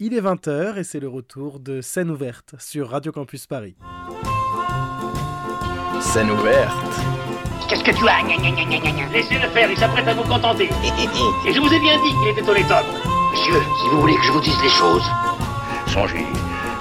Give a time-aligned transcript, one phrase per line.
[0.00, 3.74] Il est 20h et c'est le retour de Scène ouverte sur Radio Campus Paris.
[6.00, 6.72] Scène ouverte.
[7.68, 8.22] Qu'est-ce que tu as?
[9.10, 10.66] Laissez-le faire, il s'apprête à vous contenter.
[10.66, 12.70] Et je vous ai bien dit qu'il était honnête
[13.32, 15.02] Monsieur, si vous voulez que je vous dise les choses,
[15.88, 16.26] songez,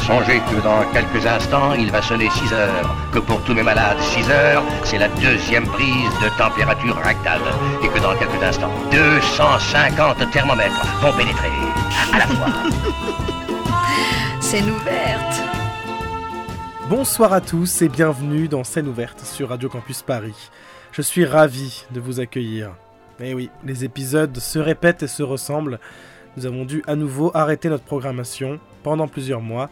[0.08, 2.96] songez que dans quelques instants, il va sonner 6 heures.
[3.12, 7.42] Que pour tous mes malades, 6 heures, c'est la deuxième prise de température rectale.
[7.84, 11.50] Et que dans quelques instants, 250 thermomètres vont pénétrer
[12.14, 12.48] à la fois.
[14.40, 15.44] Scène ouverte.
[16.90, 20.50] Bonsoir à tous et bienvenue dans Scène ouverte sur Radio Campus Paris.
[20.94, 22.72] Je suis ravi de vous accueillir.
[23.20, 25.80] Eh oui, les épisodes se répètent et se ressemblent.
[26.38, 29.70] Nous avons dû à nouveau arrêter notre programmation pendant plusieurs mois,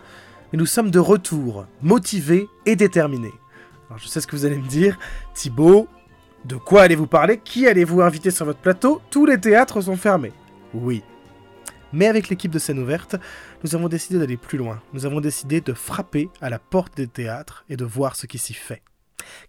[0.55, 3.33] mais nous sommes de retour, motivés et déterminés.
[3.89, 4.97] Alors je sais ce que vous allez me dire,
[5.33, 5.89] Thibaut,
[6.45, 7.41] de quoi allez-vous parler?
[7.43, 9.01] Qui allez-vous inviter sur votre plateau?
[9.09, 10.31] Tous les théâtres sont fermés.
[10.73, 11.03] Oui.
[11.91, 13.17] Mais avec l'équipe de scène ouverte,
[13.65, 14.81] nous avons décidé d'aller plus loin.
[14.93, 18.37] Nous avons décidé de frapper à la porte des théâtres et de voir ce qui
[18.37, 18.81] s'y fait.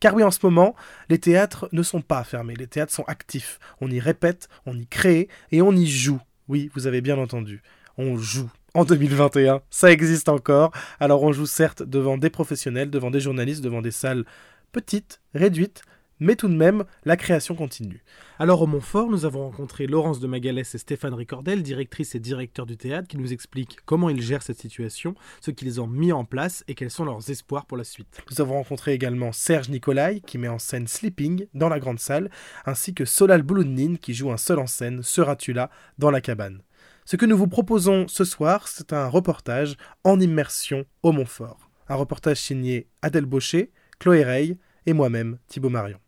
[0.01, 0.75] Car oui, en ce moment,
[1.09, 3.61] les théâtres ne sont pas fermés, les théâtres sont actifs.
[3.81, 6.21] On y répète, on y crée et on y joue.
[6.49, 7.63] Oui, vous avez bien entendu,
[7.97, 8.51] on joue.
[8.77, 10.71] En 2021, ça existe encore.
[11.01, 14.27] Alors on joue certes devant des professionnels, devant des journalistes, devant des salles
[14.71, 15.81] petites, réduites,
[16.21, 18.05] mais tout de même, la création continue.
[18.39, 22.67] Alors au Montfort, nous avons rencontré Laurence de Magalès et Stéphane Ricordel, directrice et directeur
[22.67, 26.27] du théâtre, qui nous expliquent comment ils gèrent cette situation, ce qu'ils ont mis en
[26.27, 28.21] place et quels sont leurs espoirs pour la suite.
[28.31, 32.31] Nous avons rencontré également Serge Nicolai, qui met en scène Sleeping dans la grande salle,
[32.67, 36.61] ainsi que Solal Bouloudnine, qui joue un seul en scène, Seras-tu là, dans la cabane.
[37.09, 41.71] Ce que nous vous proposons ce soir, c'est un reportage en immersion au Montfort.
[41.89, 46.01] Un reportage signé Adèle Baucher, Chloé Rey et moi-même, Thibaut Marion.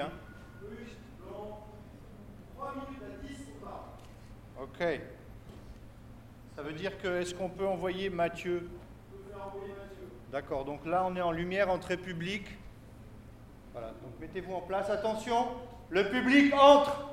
[0.00, 0.10] hein?
[4.62, 5.00] Ok.
[6.56, 8.66] Ça veut dire que est-ce qu'on peut envoyer Mathieu?
[10.32, 12.46] D'accord, donc là on est en lumière, entrée publique.
[13.72, 14.90] Voilà, donc mettez-vous en place.
[14.90, 15.48] Attention,
[15.88, 17.08] le public entre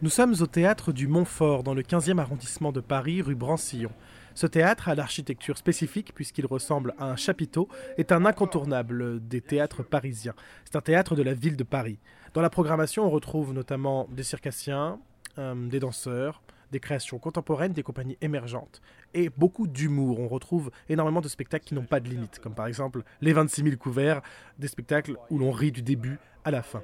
[0.00, 3.90] Nous sommes au théâtre du Montfort, dans le 15e arrondissement de Paris, rue Brancillon.
[4.34, 9.82] Ce théâtre, à l'architecture spécifique puisqu'il ressemble à un chapiteau, est un incontournable des théâtres
[9.82, 10.34] parisiens.
[10.64, 11.98] C'est un théâtre de la ville de Paris.
[12.32, 15.00] Dans la programmation, on retrouve notamment des circassiens,
[15.36, 16.40] euh, des danseurs,
[16.70, 18.80] des créations contemporaines, des compagnies émergentes
[19.14, 20.20] et beaucoup d'humour.
[20.20, 23.62] On retrouve énormément de spectacles qui n'ont pas de limite, comme par exemple les 26
[23.62, 24.22] 000 couverts,
[24.58, 26.82] des spectacles où l'on rit du début à la fin.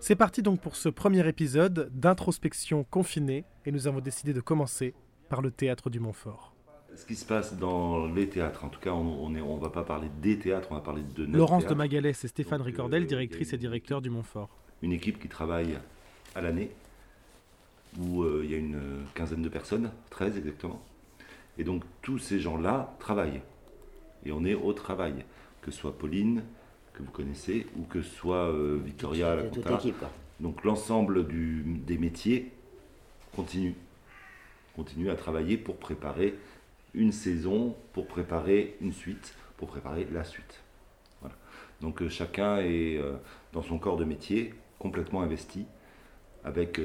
[0.00, 4.94] C'est parti donc pour ce premier épisode d'introspection confinée et nous avons décidé de commencer
[5.28, 6.56] par le théâtre du Montfort
[6.96, 9.82] ce qui se passe dans les théâtres, en tout cas, on ne on va pas
[9.82, 11.74] parler des théâtres, on va parler de notre Laurence théâtre.
[11.74, 14.48] de Magalès et Stéphane Donc, Ricordel, euh, directrice et directeur du Montfort.
[14.82, 15.78] Une équipe qui travaille
[16.34, 16.70] à l'année,
[17.98, 18.80] où euh, il y a une
[19.14, 20.82] quinzaine de personnes, 13 exactement.
[21.58, 23.40] Et donc tous ces gens-là travaillent.
[24.24, 25.24] Et on est au travail.
[25.62, 26.44] Que ce soit Pauline,
[26.92, 29.80] que vous connaissez, ou que ce soit euh, Victoria, la compta.
[30.38, 32.52] Donc l'ensemble des métiers
[33.34, 33.74] continue.
[34.76, 36.34] Continue à travailler pour préparer
[36.94, 40.62] une saison, pour préparer une suite, pour préparer la suite.
[41.20, 41.34] Voilà.
[41.80, 43.00] Donc euh, chacun est
[43.52, 45.64] dans son corps de métier complètement investi
[46.44, 46.78] avec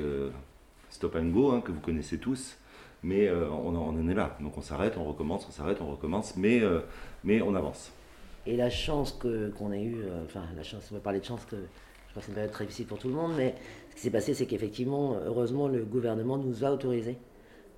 [0.92, 2.56] Stop and Go hein, que vous connaissez tous.
[3.04, 4.38] Mais euh, on, en- est là.
[4.42, 6.82] Donc on s'arrête, on recommence, on s'arrête, on recommence, mais, euh,
[7.24, 7.92] mais on avance.
[8.46, 11.26] Et la chance que- qu'on a eue, euh, enfin la chance, on va parler de
[11.26, 13.56] chance, que je crois que c'est une période très difficile pour tout le monde, mais
[13.90, 17.18] ce qui s'est passé, c'est qu'effectivement, heureusement, le gouvernement nous a autorisé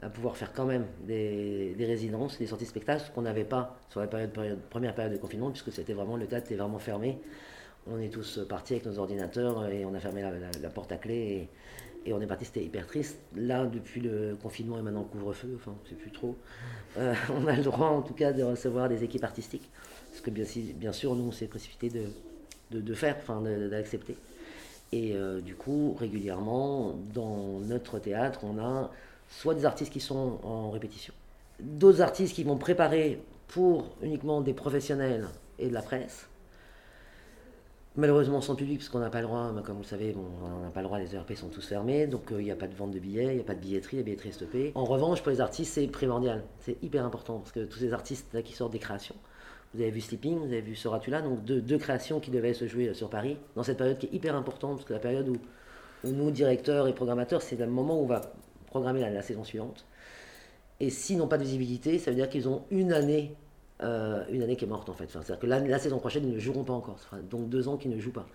[0.02, 3.78] à pouvoir faire quand même des, des résidences, des sorties spectacles, ce qu'on n'avait pas
[3.90, 4.31] sur la période,
[4.69, 7.19] première période de confinement, puisque c'était vraiment, le théâtre était vraiment fermé.
[7.90, 10.22] On est tous partis avec nos ordinateurs et on a fermé
[10.62, 11.47] la porte à clé
[12.06, 13.18] et, on est parti, c'était hyper triste.
[13.36, 16.36] Là, depuis le confinement et maintenant le couvre-feu, enfin, c'est plus trop,
[16.97, 19.69] euh, on a le droit en tout cas de recevoir des équipes artistiques.
[20.14, 21.91] Ce que bien, sûr, nous, on s'est précipité
[22.72, 24.16] de, faire, enfin, d'accepter.
[24.91, 28.91] Et euh, du coup, régulièrement, dans notre théâtre, on a
[29.29, 31.14] soit des artistes qui sont en répétition,
[31.59, 35.28] d'autres artistes qui vont préparer pour uniquement des professionnels
[35.58, 36.28] et de la presse.
[37.95, 40.72] Malheureusement sans public, parce qu'on n'a pas le droit, comme vous le savez, on n'a
[40.72, 42.73] pas le droit, les ERP sont tous fermés, donc euh, il n'y a pas de
[42.73, 44.72] vente de billets, il n'y a pas de billetterie, la billetterie est stoppée.
[44.73, 48.34] En revanche, pour les artistes, c'est primordial, c'est hyper important, parce que tous ces artistes
[48.34, 49.13] là, qui sortent des créations,
[49.75, 52.87] vous avez vu Sleeping, vous avez vu Soratula, donc deux, créations qui devaient se jouer
[52.87, 55.37] euh, sur Paris, dans cette période qui est hyper importante, parce que la période où,
[56.03, 58.22] où nous, directeurs et programmateurs, c'est le moment où on va
[58.66, 59.85] programmer la, la saison suivante.
[60.79, 63.35] Et s'ils n'ont pas de visibilité, ça veut dire qu'ils ont une année
[63.84, 65.09] euh, une année qui est morte en fait.
[65.09, 66.97] C'est-à-dire que la, saison prochaine, ils ne joueront pas encore.
[67.30, 68.26] Donc deux ans qu'ils ne jouent pas.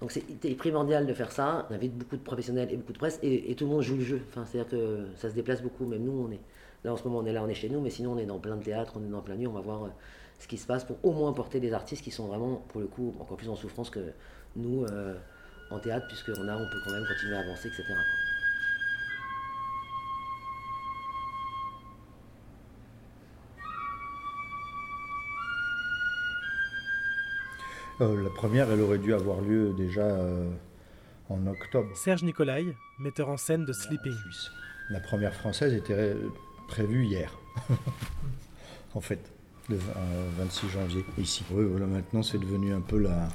[0.00, 1.66] Donc c'est primordial de faire ça.
[1.70, 4.04] On invite beaucoup de professionnels et beaucoup de presse et, tout le monde joue le
[4.04, 4.22] jeu.
[4.34, 5.86] C'est-à-dire que ça se déplace beaucoup.
[5.86, 6.40] Même nous, on est
[6.84, 8.26] là en ce moment, on est là, on est chez nous, mais sinon on est
[8.26, 9.48] dans plein de théâtres, on est dans plein de lieux.
[9.48, 9.88] On va voir euh,
[10.38, 12.86] ce qui se passe pour au moins porter des artistes qui sont vraiment, pour le
[12.86, 14.00] coup, encore plus en souffrance que
[14.56, 15.14] nous euh,
[15.70, 17.84] en théâtre, puisqu'on a, on peut quand même continuer à avancer, etc.
[28.00, 30.48] Euh, la première, elle aurait dû avoir lieu déjà euh,
[31.28, 31.88] en octobre.
[31.96, 34.12] Serge Nicolai, metteur en scène de Sleeping.
[34.22, 34.50] Suisse.
[34.90, 36.16] La première française était ré-
[36.68, 37.36] prévue hier,
[38.94, 39.20] en fait,
[39.68, 41.44] le v- euh, 26 janvier, ici.
[41.50, 43.28] Oui, voilà, maintenant c'est devenu un peu la.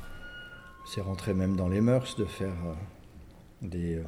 [0.88, 2.74] C'est rentré même dans les mœurs de faire euh,
[3.62, 4.04] des, euh,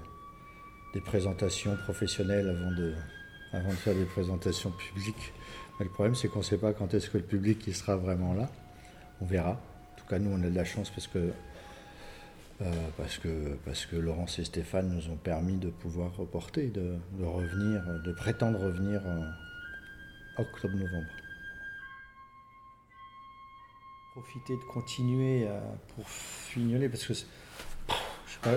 [0.94, 2.94] des présentations professionnelles avant de,
[3.53, 5.33] avant de faire des présentations publiques.
[5.80, 7.95] Mais le problème, c'est qu'on ne sait pas quand est-ce que le public il sera
[7.95, 8.50] vraiment là.
[9.21, 9.60] On verra.
[10.07, 11.31] Tout cas, nous, on a de la chance parce que
[12.62, 16.95] euh, parce, que, parce que Laurence et Stéphane nous ont permis de pouvoir reporter, de,
[17.21, 21.09] revenir, de prétendre revenir en octobre-novembre.
[24.13, 25.62] Profiter de continuer à,
[25.95, 27.21] pour fignoler, parce que je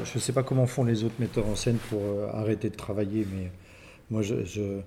[0.04, 3.26] je sais pas comment font les autres metteurs en scène pour euh, arrêter de travailler,
[3.34, 3.50] mais
[4.08, 4.80] moi, je, je,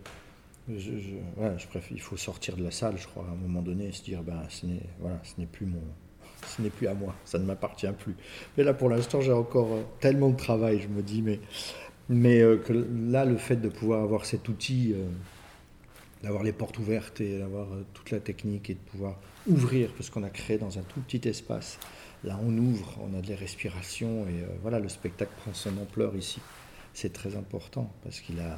[0.70, 3.88] je, je- préfère, il faut sortir de la salle, je crois, à un moment donné,
[3.90, 5.82] et se dire, ben, ce n'est voilà, ce n'est plus mon,
[6.48, 8.16] ce n'est plus à moi, ça ne m'appartient plus.
[8.58, 11.40] Mais là, pour l'instant, j'ai encore euh, tellement de travail, je me dis, mais,
[12.10, 15.06] mais euh, que là, le fait de pouvoir avoir cet outil, euh,
[16.24, 20.24] d'avoir les portes ouvertes et d'avoir toute la technique et de pouvoir ouvrir, parce qu'on
[20.24, 21.80] a créé dans un tout petit espace,
[22.24, 26.40] là, on ouvre, on a des respirations et voilà, le spectacle prend son ampleur ici.
[26.94, 28.58] C'est très important parce qu'il a,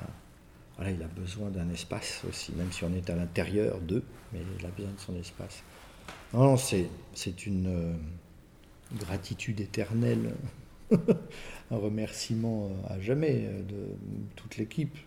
[0.75, 4.41] voilà, il a besoin d'un espace aussi, même si on est à l'intérieur d'eux, mais
[4.59, 5.63] il a besoin de son espace.
[6.33, 6.89] Non, c'est,
[7.45, 7.93] une euh,
[8.97, 10.35] gratitude éternelle,
[10.91, 13.95] un remerciement euh, à jamais euh, de
[14.35, 14.97] toute l'équipe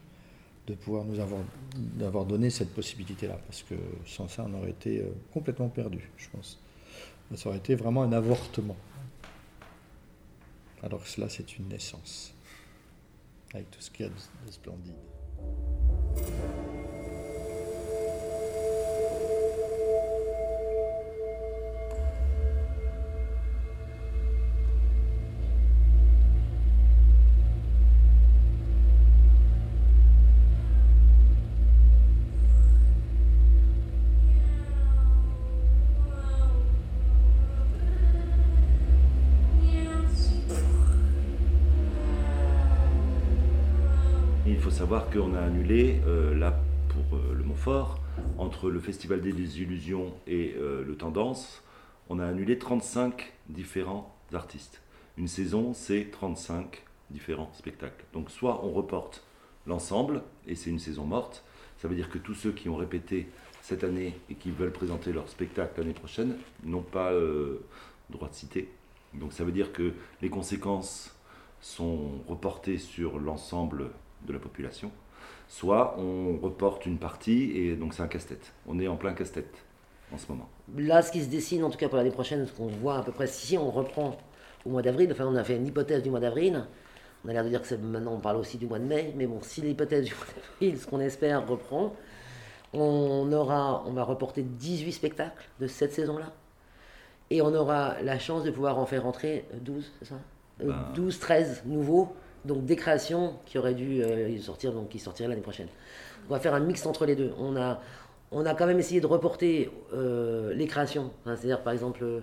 [0.67, 1.41] de pouvoir nous avoir,
[1.77, 3.75] d'avoir donné cette possibilité-là, parce que
[4.07, 6.61] sans ça, on aurait été complètement perdu, je pense.
[7.35, 8.77] Ça aurait été vraiment un avortement.
[10.83, 12.35] Alors que cela, c'est une naissance,
[13.55, 14.93] avec tout ce qu'il y a de splendide.
[44.79, 46.57] Savoir qu'on a annulé, euh, là
[46.89, 47.99] pour euh, le Montfort,
[48.39, 51.65] entre le Festival des Illusions et euh, le Tendance,
[52.09, 54.81] on a annulé 35 différents artistes.
[55.17, 58.05] Une saison, c'est 35 différents spectacles.
[58.13, 59.25] Donc soit on reporte
[59.67, 61.43] l'ensemble, et c'est une saison morte,
[61.79, 63.27] ça veut dire que tous ceux qui ont répété
[63.63, 67.65] cette année et qui veulent présenter leur spectacle l'année prochaine n'ont pas euh,
[68.11, 68.71] droit de citer.
[69.13, 69.93] Donc ça veut dire que
[70.23, 71.17] les conséquences
[71.61, 73.91] sont reportées sur l'ensemble
[74.27, 74.91] de la population,
[75.49, 78.53] soit on reporte une partie et donc c'est un casse-tête.
[78.67, 79.65] On est en plein casse-tête
[80.13, 80.49] en ce moment.
[80.77, 83.03] Là, ce qui se dessine, en tout cas pour l'année prochaine, ce qu'on voit à
[83.03, 84.17] peu près, si on reprend
[84.65, 86.65] au mois d'avril, enfin on a fait une hypothèse du mois d'avril,
[87.25, 89.27] on a l'air de dire que maintenant on parle aussi du mois de mai, mais
[89.27, 91.95] bon, si l'hypothèse du mois d'avril, ce qu'on espère, reprend,
[92.73, 96.33] on, aura, on va reporter 18 spectacles de cette saison-là,
[97.31, 100.17] et on aura la chance de pouvoir en faire rentrer 12, c'est ça?
[100.63, 100.93] Euh, Ben.
[100.95, 102.15] 12, 13 nouveaux,
[102.45, 105.69] donc des créations qui auraient dû euh, sortir, donc qui sortiraient l'année prochaine.
[106.29, 107.33] On va faire un mix entre les deux.
[107.39, 107.81] On a,
[108.33, 111.11] on a quand même essayé de reporter euh, les créations.
[111.25, 112.21] Enfin, C'est-à-dire, par exemple, euh,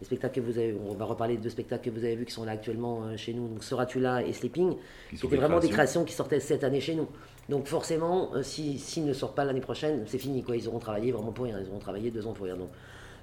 [0.00, 2.24] les spectacles que vous avez, on va reparler de deux spectacles que vous avez vus
[2.24, 4.74] qui sont là actuellement chez nous, donc Seras-tu là et Sleeping,
[5.08, 6.04] qui, étaient des vraiment des créations.
[6.04, 7.06] qui sortaient cette année chez nous.
[7.48, 10.42] Donc forcément, euh, si- s'ils ne sortent pas l'année prochaine, c'est fini.
[10.42, 10.56] Quoi.
[10.56, 11.58] Ils auront travaillé vraiment pour rien.
[11.60, 12.56] Ils auront travaillé deux ans pour rien.
[12.56, 12.70] Donc,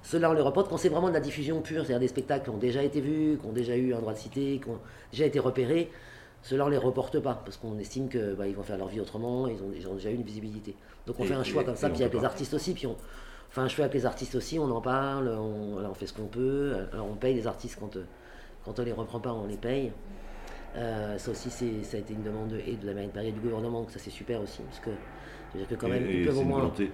[0.04, 2.50] ceux-là, on les reporte quand c'est vraiment de la diffusion pure, c'est-à-dire des spectacles qui
[2.50, 4.78] ont déjà été vus, qui ont déjà eu un droit de cité, qui ont
[5.12, 5.90] déjà été repérés.
[6.42, 9.00] Ceux-là, on les reporte pas parce qu'on estime que bah, ils vont faire leur vie
[9.00, 10.74] autrement, ils ont, ils ont déjà eu une visibilité.
[11.06, 12.86] Donc on Et- fait un choix et- comme ça, puis avec les artistes aussi, puis
[12.86, 12.96] on
[13.50, 16.74] fait un choix avec les artistes aussi, on en parle, on, fait ce qu'on peut.
[16.92, 18.04] Alors on paye les artistes quand, euh,
[18.64, 19.92] quand on les reprend pas, on les paye.
[20.74, 23.32] Euh, ça aussi, ça a été une demande et de la mairie de Paris et
[23.32, 24.90] du gouvernement, donc ça c'est super aussi, parce que
[25.52, 26.58] c'est-à-dire que quand même, et ils peuvent au moins.
[26.60, 26.90] volonté.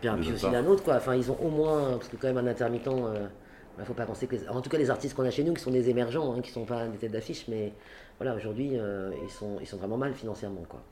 [0.00, 0.96] Puis, aussi la nôtre, quoi.
[0.96, 4.04] Enfin, ils ont au moins, parce que quand même un intermittent, il ne faut pas
[4.06, 5.88] penser que les- en tout cas les artistes qu'on a chez nous, qui sont des
[5.90, 7.72] émergents, hein, qui sont pas des têtes d'affiche, mais
[8.18, 10.82] voilà, aujourd'hui, euh, ils, sont, ils sont vraiment mal financièrement, quoi.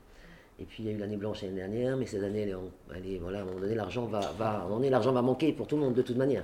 [0.59, 2.53] Et puis il y a eu l'année blanche l'année dernière, mais cette année, elle est
[2.53, 5.67] en- elle est- voilà, à un moment donné, l'argent va, va, l'argent va manquer pour
[5.67, 6.43] tout le monde de toute manière.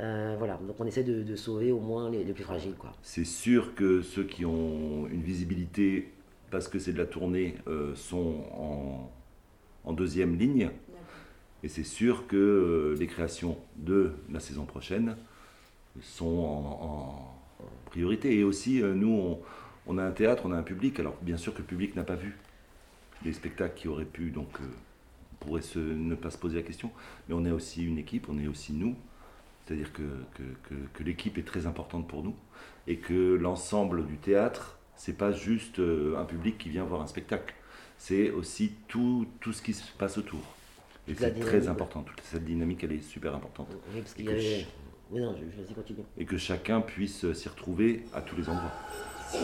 [0.00, 2.74] Euh, voilà, donc on essaie de, de sauver au moins les, les plus fragiles.
[2.78, 2.92] Quoi.
[3.02, 6.12] C'est sûr que ceux qui ont une visibilité,
[6.50, 9.10] parce que c'est de la tournée, euh, sont en,
[9.84, 10.70] en deuxième ligne.
[11.64, 15.16] Et c'est sûr que les créations de la saison prochaine
[16.00, 17.34] sont en,
[17.64, 18.38] en priorité.
[18.38, 19.38] Et aussi, nous, on,
[19.86, 20.98] on a un théâtre, on a un public.
[21.00, 22.36] Alors, bien sûr que le public n'a pas vu
[23.24, 24.64] les spectacles qui auraient pu, donc euh,
[25.34, 26.90] on pourrait se, ne pas se poser la question.
[27.28, 28.96] Mais on est aussi une équipe, on est aussi nous.
[29.66, 30.02] C'est-à-dire que,
[30.34, 32.36] que, que- que l'équipe est très importante pour nous
[32.86, 37.06] et que l'ensemble du théâtre, c'est pas juste euh, un public qui vient voir un
[37.08, 37.54] spectacle,
[37.98, 40.40] c'est aussi tout, tout ce qui se passe autour.
[41.08, 43.68] Et c'est très important, toute cette dynamique, elle est super importante.
[43.86, 44.40] Oui, parce qu'il Et y que avait...
[44.40, 44.66] ch-
[45.10, 46.04] Oui, non, je, je vas-y, continue.
[46.16, 48.72] Et que chacun puisse euh, s'y retrouver à tous les endroits.
[49.32, 49.38] On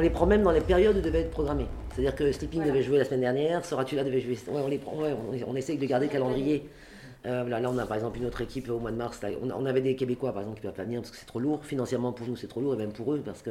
[0.00, 1.66] les prend même dans les périodes où devaient être programmés.
[1.92, 4.36] C'est-à-dire que Sleeping devait jouer la semaine dernière, Soratula devait jouer.
[4.48, 6.68] Ouais, on, les prend, ouais, on, on essaye de garder le calendrier.
[7.26, 9.20] Euh, là, on a par exemple une autre équipe au mois de mars.
[9.22, 11.16] là, on, on avait des Québécois par exemple qui ne peuvent pas venir parce que
[11.16, 11.64] c'est trop lourd.
[11.64, 13.50] Financièrement pour nous, c'est trop lourd et même pour eux parce que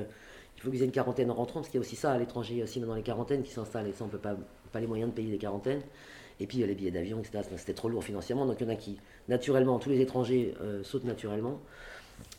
[0.58, 1.62] il faut qu'ils aient une quarantaine en rentrant.
[1.62, 3.94] Parce qu'il y a aussi ça à l'étranger, aussi dans les quarantaines qui s'installent et
[3.94, 4.36] ça, on peut pas,
[4.72, 5.82] pas les moyens de payer des quarantaines.
[6.40, 7.44] Et puis il y a les billets d'avion, etc.
[7.56, 8.46] C'était trop lourd financièrement.
[8.46, 8.98] Donc il y en a qui,
[9.28, 11.60] naturellement, tous les étrangers euh, sautent naturellement.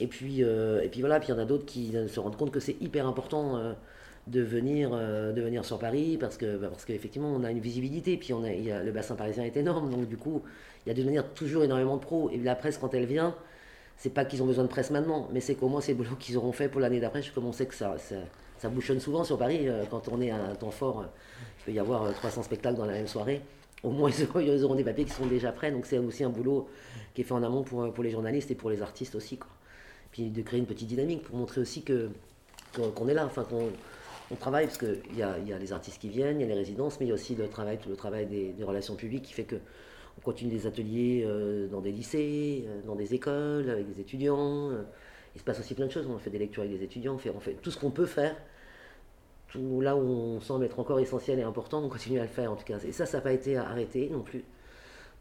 [0.01, 2.37] Et puis, euh, et puis voilà, puis il y en a d'autres qui se rendent
[2.37, 3.73] compte que c'est hyper important euh,
[4.27, 8.43] de, venir, de venir sur Paris bah, parce qu'effectivement on a une visibilité, puis on
[8.45, 10.43] a, le bassin parisien est énorme, donc du coup
[10.85, 12.29] il y a de venir toujours énormément de pros.
[12.31, 13.35] Et la presse quand elle vient,
[13.99, 16.17] c'est pas qu'ils ont besoin de presse maintenant, mais c'est qu'au moins c'est le boulot
[16.19, 17.21] qu'ils auront fait pour l'année d'après.
[17.35, 17.97] Comme on sait que ça,
[18.59, 21.05] ça, bouchonne souvent sur Paris, euh, quand on est à un temps fort, euh,
[21.61, 23.43] il peut y avoir euh, 300 spectacles dans la même soirée.
[23.83, 26.69] Au moins ils auront, des papiers qui sont déjà prêts, donc c'est aussi un boulot
[27.15, 29.39] qui est fait en amont pour, euh, les journalistes et pour les artistes aussi.
[30.13, 33.69] Puis de créer une petite dynamique pour montrer aussi qu'on est là, enfin qu'on
[34.31, 36.49] on travaille parce qu'il y a, y a les artistes qui viennent, il y a
[36.49, 39.33] les résidences, mais il y a aussi le travail, le travail des relations publiques qui
[39.33, 39.57] fait que
[40.19, 44.71] on continue des ateliers euh, dans des lycées, euh, dans des écoles, avec des étudiants.
[44.71, 44.83] euh.
[45.35, 46.07] il se passe aussi plein de choses.
[46.13, 48.07] On fait des lectures avec des étudiants, on fait, on fait tout ce qu'on peut
[48.07, 48.35] faire.
[49.51, 52.53] Tout là où on semble être encore essentiel et important, on continue à le faire
[52.53, 52.79] en tout cas.
[52.87, 54.45] Et ça, ça n'a pas été arrêté non plus.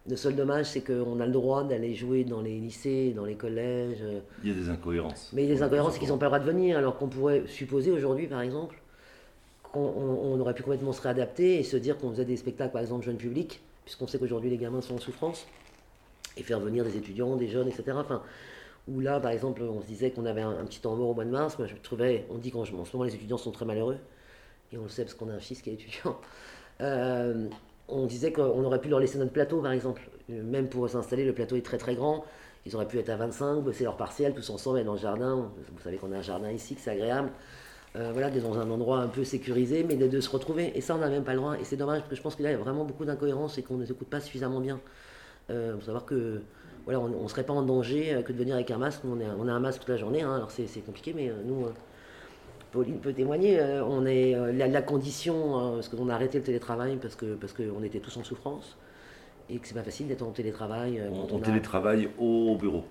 [0.10, 3.36] Le seul dommage, c'est qu'on a le droit d'aller jouer dans les lycées, dans les
[3.36, 4.04] collèges.
[4.44, 5.32] Il y a des incohérences.
[5.34, 7.92] mais les incohérences, c'est qu'ils n'ont pas le droit de venir, alors qu'on pourrait supposer
[7.92, 8.82] aujourd'hui, par exemple,
[9.64, 12.72] qu'on on- on aurait pu complètement se réadapter et se dire qu'on faisait des spectacles,
[12.72, 15.48] par exemple, jeune public, puisqu'on sait qu'aujourd'hui les gamins sont en souffrance,
[16.36, 17.94] et faire venir des étudiants, des jeunes, etc.
[17.94, 18.22] Enfin,
[18.90, 21.24] où là, par exemple, on se disait qu'on avait un, petit temps mort au mois
[21.24, 23.64] de mars, moi je trouvais, on dit qu'en en ce moment les étudiants sont très
[23.64, 23.98] malheureux,
[24.74, 26.20] et on le sait parce qu'on a un fils qui est étudiant.
[26.80, 27.48] Euh,
[27.88, 30.08] on disait qu'on aurait pu leur laisser notre plateau, par exemple.
[30.30, 32.24] Même pour s'installer, le plateau est très très grand.
[32.68, 35.52] Ils auraient pu être à 25, bosser leur partiel tous ensemble, être dans le jardin.
[35.72, 37.32] Vous savez qu'on a un jardin ici, que c'est agréable.
[37.98, 40.72] Euh, voilà, d'être dans un endroit un peu sécurisé, mais de, de se retrouver.
[40.76, 41.56] Et ça, on n'a même pas le droit.
[41.60, 43.76] Et c'est dommage, parce que je pense qu'il y a vraiment beaucoup d'incohérences et qu'on
[43.76, 44.80] ne les écoute pas suffisamment bien.
[45.50, 46.42] Euh, faut savoir que
[46.86, 49.02] voilà, on ne serait pas en danger euh, que de venir avec un masque.
[49.06, 51.32] On, est- on a un masque toute la journée, hein, alors c'est c'est compliqué, mais
[51.46, 51.66] nous,
[52.72, 56.98] Pauline peut témoigner, on est la, la condition, euh, parce qu'on a arrêté le télétravail
[57.02, 58.76] parce que parce qu'on était tous en souffrance
[59.50, 61.02] et que c'est pas facile d'être en télétravail.
[61.12, 62.84] On, on a- télétravaille au bureau.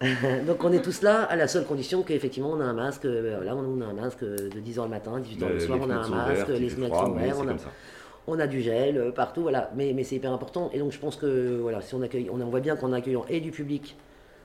[0.46, 3.04] Donc on est tous là à la seule condition qu'effectivement on a un masque.
[3.04, 5.94] euh, là on a un masque de 10h le matin, 18h le soir, on a
[5.94, 9.70] un masque, les fenêtres sont ouvertes, on a, on du gel euh, partout, voilà.
[9.74, 10.70] Mais, mais c'est hyper important.
[10.72, 13.24] Et donc je pense que voilà, si on accueille, on, on voit bien qu'en accueillant
[13.28, 13.96] et du public,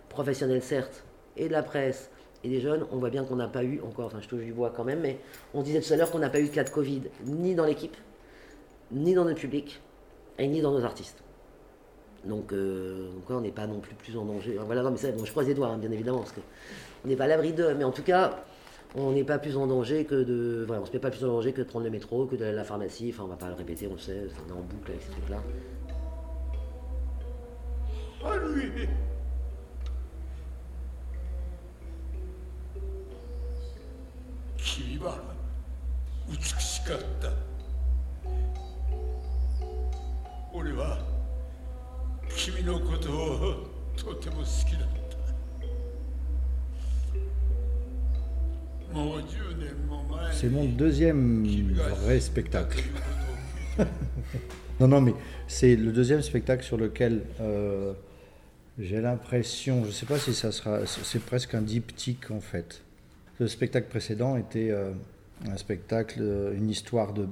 [0.10, 1.04] professionnel certes,
[1.38, 2.10] et de la presse,
[2.44, 4.54] et des jeunes, on voit bien qu'on n'a pas eu encore, enfin je touche du
[4.54, 5.20] bois quand même, mais
[5.54, 7.66] on disait tout à l'heure qu'on n'a pas eu de cas de Covid, ni dans
[7.66, 7.96] l'équipe,
[8.92, 9.82] ni dans notre public,
[10.40, 11.23] et ni dans nos artistes.
[12.26, 14.58] Donc, euh, on n'est pas non plus plus en danger.
[14.66, 17.16] Voilà, non, mais ça, bon, je croise les doigts, hein, bien évidemment, parce qu'on n'est
[17.16, 17.74] pas à l'abri d'eux.
[17.76, 18.44] Mais en tout cas,
[18.96, 20.64] on n'est pas plus en danger que de.
[20.66, 22.52] Voilà, on se met pas plus en danger que de prendre le métro, que d'aller
[22.52, 23.12] à la pharmacie.
[23.14, 25.12] Enfin, on va pas le répéter, on le sait, on est en boucle avec ces
[25.12, 25.42] trucs-là.
[28.26, 28.88] Ah, lui
[34.56, 35.20] Kibara,
[42.37, 44.89] 君のことをとても好きだっ
[48.91, 51.45] たもう10年も前に C'est mon deuxième
[52.05, 52.83] vrai spectacle.
[54.81, 55.15] non, non, mais
[55.47, 57.93] c'est le deuxième spectacle sur lequel euh,
[58.79, 62.83] j'ai l'impression, je ne sais pas si ça sera, c'est presque un diptyque en fait.
[63.41, 64.93] Le spectacle précédent était euh,
[65.47, 67.29] un spectacle, euh, une histoire de,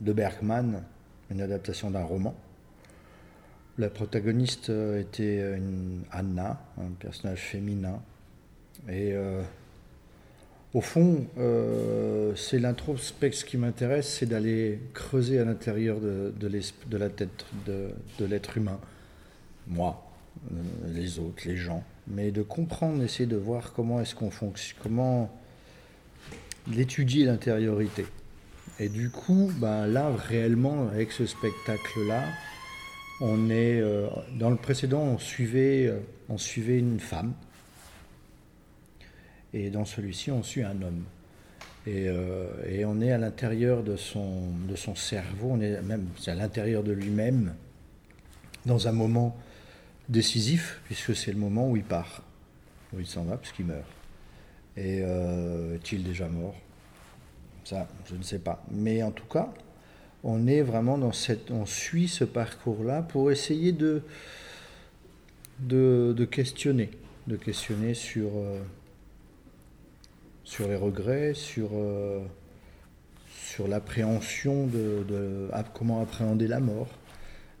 [0.00, 0.82] de Bergman,
[1.30, 2.34] une adaptation d'un roman,
[3.77, 8.01] La protagoniste euh, était une Anna, un personnage féminin.
[8.87, 9.41] Et euh,
[10.73, 16.33] au fond, euh, c'est l'introspection qui m'intéresse, c'est d'aller creuser à l'intérieur de,
[16.91, 18.79] la tête de, l'être humain.
[19.67, 20.03] Moi,
[20.51, 20.55] euh,
[20.91, 21.83] les autres, les gens.
[22.07, 25.29] Mais de comprendre, essayer de voir comment est-ce qu'on fonctionne, comment
[26.67, 28.07] l'étudier l'intériorité.
[28.79, 32.23] Et du coup, ben là, réellement, avec ce spectacle-là,
[33.21, 37.33] on est euh, dans le précédent, on suivait, euh, on suivait une femme,
[39.53, 41.03] et dans celui-ci, on suit un homme.
[41.85, 44.53] Et, euh, on est à l'intérieur de son,
[44.95, 47.53] cerveau, on est même à l'intérieur de lui-même,
[48.65, 49.37] dans un moment
[50.09, 52.23] décisif, puisque c'est le moment où il part,
[52.93, 53.85] où il s'en va, puisqu'il meurt.
[54.75, 54.99] Et
[55.75, 56.55] est-il déjà mort?
[57.63, 58.63] Ça, je ne sais pas.
[58.71, 59.53] Mais en tout cas,
[60.23, 64.01] on est vraiment dans cette, on suit ce parcours-là pour essayer de,
[66.25, 66.89] questionner,
[67.27, 68.59] de questionner sur, euh,
[70.59, 72.21] les regrets, sur, euh,
[73.67, 76.89] l'appréhension de, comment appréhender la mort.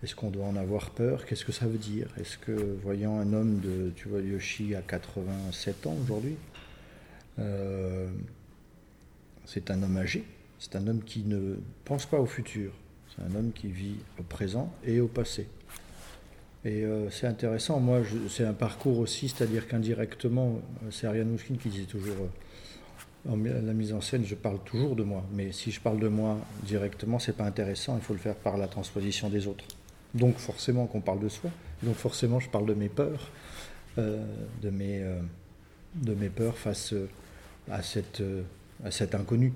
[0.01, 1.25] Est-ce qu'on doit en avoir peur?
[1.25, 2.07] Qu'est-ce que ça veut dire?
[2.19, 6.35] Est-ce que, voyant un homme de, tu Yoshi à 87 ans aujourd'hui,
[7.39, 8.07] euh,
[9.45, 10.23] c'est un homme âgé,
[10.63, 12.71] c'est un homme qui ne pense pas au futur,
[13.13, 15.47] c'est un homme qui vit au présent et au passé.
[16.63, 21.67] Et euh, c'est intéressant, moi, c'est un parcours aussi, c'est-à-dire qu'indirectement, c'est Ariane Mouskine qui
[21.67, 25.69] disait toujours, euh, en la mise en scène, je parle toujours de moi, mais si
[25.69, 29.29] je parle de moi directement, c'est pas intéressant, il faut le faire par la transposition
[29.29, 29.65] des autres.
[30.13, 31.49] Donc forcément qu'on parle de soi,
[31.81, 33.31] donc forcément je parle de mes peurs,
[33.97, 34.23] euh,
[34.61, 35.19] de, mes, euh,
[35.95, 36.93] de mes peurs face
[37.69, 38.43] à, cette, euh,
[38.85, 39.53] à cet inconnu.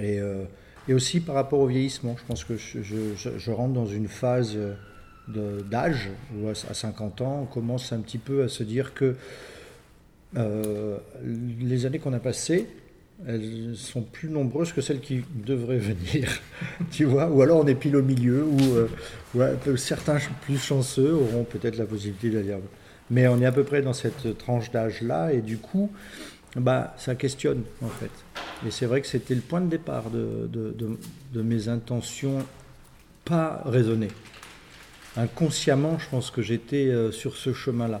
[0.00, 0.44] Et, euh,
[0.88, 4.56] et, aussi par rapport au vieillissement, je pense que je, rentre dans une phase
[5.28, 9.14] d'âge où à 50 ans on commence un petit peu à se dire que
[10.36, 10.96] euh,
[11.60, 12.66] les années qu'on a passées,
[13.26, 16.40] elles sont plus nombreuses que celles qui devraient venir,
[16.90, 17.28] tu vois.
[17.28, 18.58] Ou alors on est pile au milieu, où
[19.36, 22.56] euh, certains plus chanceux auront peut-être la possibilité d'aller.
[23.10, 25.90] Mais on est à peu près dans cette tranche d'âge-là, et du coup,
[26.56, 28.10] bah, ça questionne en fait.
[28.66, 30.98] Et c'est vrai que c'était le point de départ de,
[31.34, 32.44] mes intentions
[33.24, 34.10] pas raisonnées.
[35.16, 38.00] Inconsciemment, je pense que j'étais euh, sur ce chemin-là.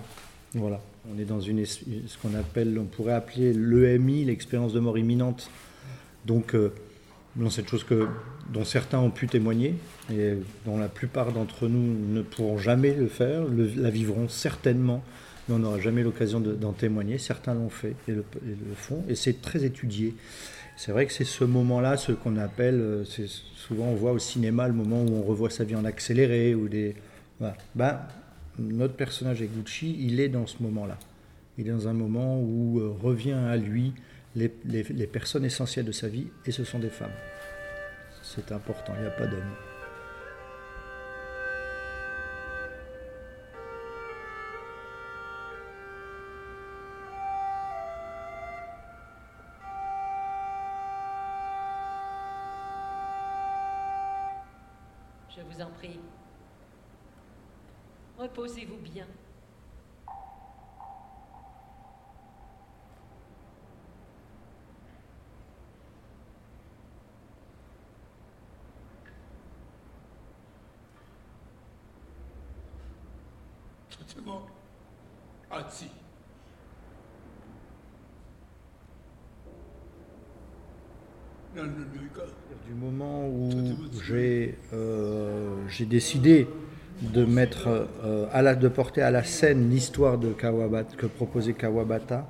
[0.54, 0.80] Voilà.
[1.12, 1.82] On est dans une, ce
[2.22, 5.50] qu'on appelle, on pourrait appeler l'EMI, l'expérience de mort imminente.
[6.26, 6.72] Donc, euh,
[7.36, 8.08] dans cette chose que,
[8.52, 9.74] dont certains ont pu témoigner
[10.12, 10.34] et
[10.66, 13.42] dont la plupart d'entre nous ne pourront jamais le faire,
[13.76, 15.02] la vivront certainement,
[15.52, 17.18] on n'aura jamais l'occasion d'en témoigner.
[17.18, 18.24] Certains l'ont fait et le,
[18.74, 20.14] font, et c'est très étudié.
[20.76, 24.66] C'est vrai que c'est ce moment-là, ce qu'on appelle, c'est souvent on voit au cinéma
[24.66, 26.94] le moment où on revoit sa vie en accéléré ou des,
[27.38, 27.56] voilà.
[27.74, 28.00] ben,
[28.58, 30.98] notre personnage Eguchi, il est dans ce moment-là.
[31.58, 33.92] Il est dans un moment où euh, revient à lui
[34.36, 37.10] les, les, les, personnes essentielles de sa vie, et ce sont des femmes.
[38.22, 39.69] C'est important, il n'y a pas d'hommes.
[81.54, 83.50] Du moment où
[84.06, 86.46] j'ai euh, décidé
[87.02, 91.54] de mettre euh, à la, de porter à la scène l'histoire de Kawabata que proposait
[91.54, 92.28] Kawabata,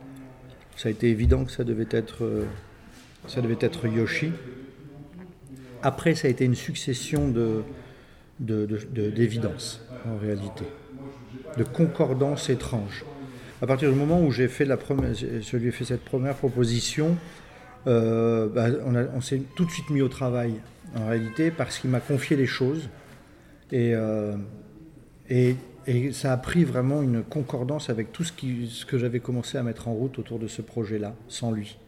[0.76, 2.44] ça a été évident que ça devait être euh,
[3.26, 4.33] ça devait être Yoshi.
[5.83, 7.62] Après, ça a été une succession de
[8.38, 10.64] d'évidence en réalité,
[11.59, 13.04] de concordance étrange.
[13.61, 16.35] À partir du moment où j'ai fait la première, je lui ai fait cette première
[16.35, 17.18] proposition,
[17.86, 18.66] euh, bah,
[19.14, 20.54] on, s'est tout de suite mis au travail
[20.94, 22.88] en réalité parce qu'il m'a confié les choses
[23.72, 24.34] et, euh,
[26.12, 28.32] ça a pris vraiment une concordance avec tout ce,
[28.84, 31.78] que j'avais commencé à mettre en route autour de ce projet-là, sans lui.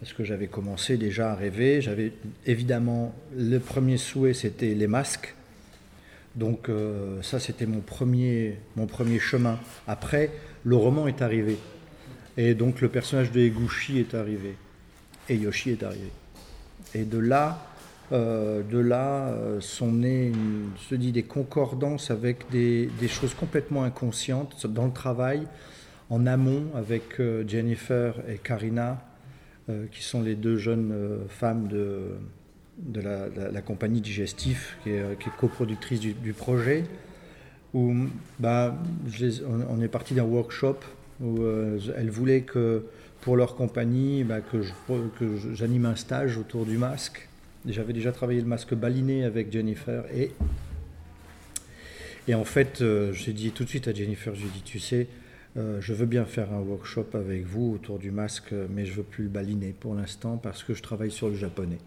[0.00, 2.12] Parce que j'avais commencé déjà à rêver, j'avais
[2.46, 5.34] évidemment le premier souhait c'était les masques.
[6.36, 9.58] Donc euh, ça c'était mon premier, mon premier chemin.
[9.86, 10.30] Après,
[10.64, 11.56] le roman est arrivé.
[12.36, 14.54] Et donc le personnage de Eguchi est arrivé.
[15.28, 16.10] Et Yoshi est arrivé.
[16.94, 17.68] Et de là,
[18.10, 23.84] Euh, de là euh, sont nées, une- te dis, des concordances avec des, choses complètement
[23.84, 25.42] inconscientes dans le travail,
[26.08, 29.02] en amont avec euh, Jennifer et Karina,
[29.92, 30.94] qui sont les deux jeunes
[31.28, 32.16] femmes de,
[32.78, 36.84] de la, compagnie Digestif, qui est, coproductrice du, projet.
[37.74, 37.94] Où,
[38.38, 38.74] bah,
[39.46, 40.78] on, on est parti d'un workshop
[41.20, 41.44] où
[41.98, 42.86] elles voulaient que
[43.28, 44.62] pour leur compagnie, bah, que
[45.52, 47.28] j'anime un stage autour du masque.
[47.66, 50.32] J'avais déjà travaillé le masque baliné avec Jennifer et,
[52.26, 54.62] et en fait, euh, j'ai dit tout de suite à Jennifer, je lui ai dit,
[54.62, 55.08] tu sais,
[55.58, 59.02] euh, je veux bien faire un workshop avec vous autour du masque, mais je veux
[59.02, 61.80] plus le baliner pour l'instant parce que je travaille sur le japonais.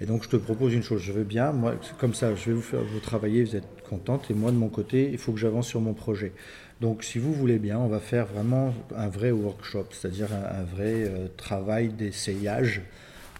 [0.00, 2.52] Et donc je te propose une chose, je veux bien, moi, comme ça, je vais
[2.52, 5.38] vous faire vous travailler, vous êtes contente, et moi de mon côté, il faut que
[5.38, 6.32] j'avance sur mon projet.
[6.80, 11.04] Donc si vous voulez bien, on va faire vraiment un vrai workshop, c'est-à-dire un, vrai
[11.04, 12.80] euh, travail d'essayage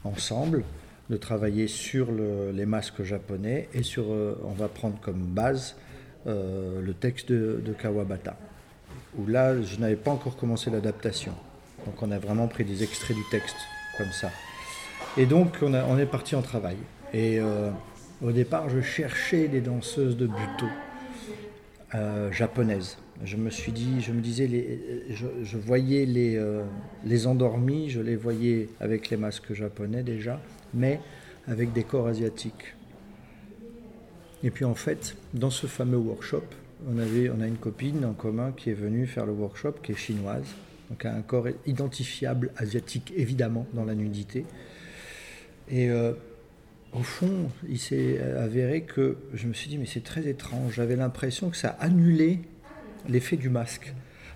[0.04, 0.62] ensemble,
[1.08, 5.76] de travailler sur le- les masques japonais, et sur, euh, on va prendre comme base
[6.26, 8.36] euh, le texte de Kawabata,
[9.16, 11.32] où là, je n'avais pas encore commencé l'adaptation.
[11.86, 13.56] Donc on a vraiment pris des extraits du texte,
[13.96, 14.30] comme ça.
[15.16, 16.76] Et donc, on, est parti en travail.
[17.12, 17.70] Et euh,
[18.22, 20.66] au départ, je cherchais des danseuses de buto
[21.94, 22.96] euh, japonaises.
[23.24, 24.48] Je me suis dit, je me disais,
[25.10, 26.62] je voyais les, euh,
[27.04, 30.40] les endormis, je les voyais avec les masques japonais déjà,
[30.72, 31.00] mais
[31.46, 32.74] avec des corps asiatiques.
[34.42, 36.44] Et puis en fait, dans ce fameux workshop,
[36.88, 39.92] on, avait, on a une copine en commun qui est venue faire le workshop, qui
[39.92, 40.46] est chinoise,
[40.88, 44.46] donc a un corps identifiable asiatique évidemment dans la nudité.
[45.70, 46.12] Et euh,
[46.92, 50.74] au fond, il s'est avéré que je me suis dit, mais c'est très étrange.
[50.74, 52.40] J'avais l'impression que ça annulait
[53.08, 53.94] l'effet du masque,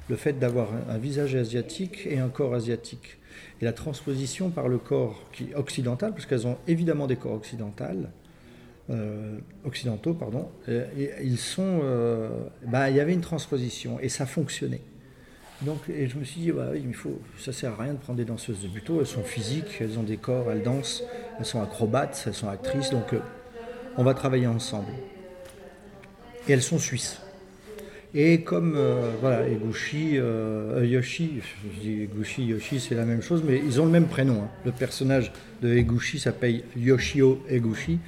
[0.09, 3.19] le fait d'avoir un, visage asiatique et un corps asiatique.
[3.61, 7.85] Et la transposition par le corps qui, occidental, parce qu'elles ont évidemment des corps occidentaux,
[8.91, 12.29] euh, occidentaux, pardon, ils sont, euh,
[12.67, 14.83] bah, il y avait une transposition et ça fonctionnait.
[15.63, 17.99] Donc, et je me suis dit, bah oui, il faut, ça sert à rien de
[17.99, 21.03] prendre des danseuses de buto, elles sont physiques, elles ont des corps, elles dansent,
[21.39, 23.21] elles sont acrobates, elles sont actrices, donc euh,
[23.97, 24.91] on va travailler ensemble.
[26.49, 27.21] Et elles sont suisses.
[28.17, 33.23] Et comme, euh, voilà, Eguchi, euh, euh, Yoshi, je dis Eguchi, Yoshi, c'est la même
[33.23, 34.43] chose, mais ils ont le même prénom.
[34.43, 34.49] hein.
[34.65, 37.99] Le personnage de Eguchi s'appelle Yoshio Eguchi,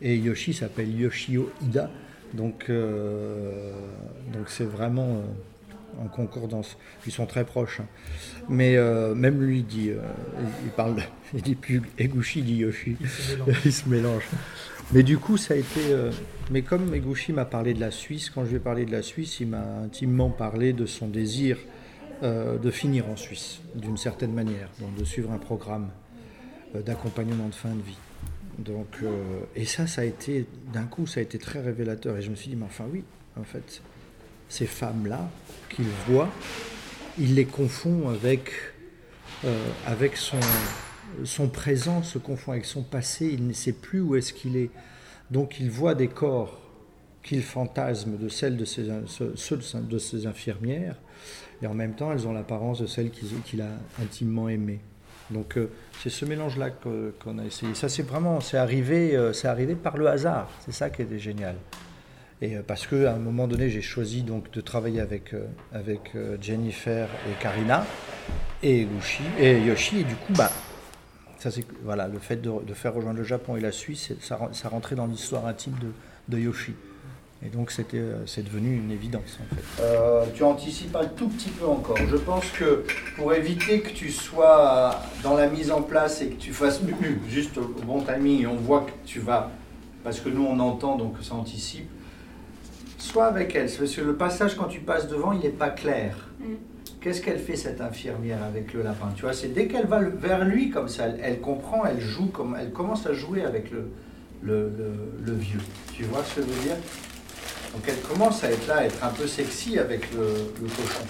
[0.00, 1.90] et Yoshi s'appelle Yoshio Ida.
[2.32, 5.22] Donc, donc c'est vraiment
[6.00, 6.76] en concordance.
[7.06, 7.80] Ils sont très proches.
[7.80, 7.86] hein.
[8.48, 10.00] Mais euh, même lui, il dit, euh,
[10.64, 10.96] il parle,
[11.34, 12.96] il dit plus Eguchi, il dit Yoshi.
[13.64, 14.24] Il se mélange.
[14.92, 15.80] Mais du coup, ça a été.
[15.90, 16.10] euh,
[16.50, 19.02] mais comme Eguchi m'a parlé de la Suisse, quand je lui ai parlé de la
[19.02, 21.58] Suisse, il m'a intimement parlé de son désir
[22.22, 25.88] euh, de finir en Suisse, d'une certaine manière, donc de suivre un programme
[26.74, 27.98] d'accompagnement de fin de vie.
[28.58, 28.98] Donc,
[29.56, 32.16] et ça, ça a été, d'un coup, ça a été très révélateur.
[32.16, 33.02] Et je me suis dit, mais enfin, oui,
[33.38, 33.82] en fait,
[34.52, 35.30] ces femmes-là,
[35.70, 36.28] qu'il voit,
[37.18, 38.50] il les confond avec,
[39.46, 40.36] euh, avec son,
[41.24, 44.68] son présent, se confond avec son passé, il ne sait plus où est-ce qu'il est.
[45.30, 46.60] Donc, il voit des corps
[47.22, 50.96] qu'il fantasme de celles de ses, de- infirmières,
[51.62, 53.70] et en même temps, elles ont l'apparence de celles qu'il a
[54.02, 54.80] intimement aimées.
[55.30, 55.70] Donc euh,
[56.02, 56.70] c'est ce mélange-là
[57.22, 57.74] qu'on a essayé.
[57.74, 60.50] Ça c'est vraiment, c'est arrivé, euh, arrivé par le hasard.
[60.62, 61.54] C'est ça qui était génial.
[62.42, 65.46] Et euh, parce que à un moment donné, j'ai choisi donc de travailler avec euh,
[65.74, 67.86] euh, Jennifer et Karina
[68.62, 68.86] et
[69.38, 70.00] et Yoshi.
[70.00, 70.50] Et du coup, bah
[71.82, 74.94] voilà le fait de, faire rejoindre le Japon et la Suisse, ça, ren- ça rentrait
[74.94, 75.74] dans l'histoire intime
[76.28, 76.74] de, Yoshi.
[77.44, 80.32] Et donc c'était, c'est devenu une évidence en fait.
[80.34, 81.98] Tu anticipes un tout petit peu encore.
[82.08, 82.84] Je pense que
[83.16, 86.80] pour éviter que tu sois dans la mise en place et que tu fasses
[87.28, 89.50] juste au bon timing et on voit que tu vas,
[90.04, 91.88] parce que nous on entend donc ça anticipe,
[93.02, 93.70] sois avec elle.
[93.70, 96.28] Parce que le passage quand tu passes devant il n'est pas clair.
[97.00, 99.08] Qu'est-ce qu'elle fait cette infirmière avec le lapin?
[99.16, 102.26] Tu vois, c'est dès qu'elle va vers lui comme ça, elle, elle comprend, elle joue
[102.26, 103.90] comme, elle commence à jouer avec le,
[104.42, 105.58] le, le- le vieux.
[105.92, 106.76] Tu vois ce que je veux dire?
[107.74, 110.20] Donc elle commence à être là, à être un peu sexy avec le,
[110.60, 111.04] le cochon.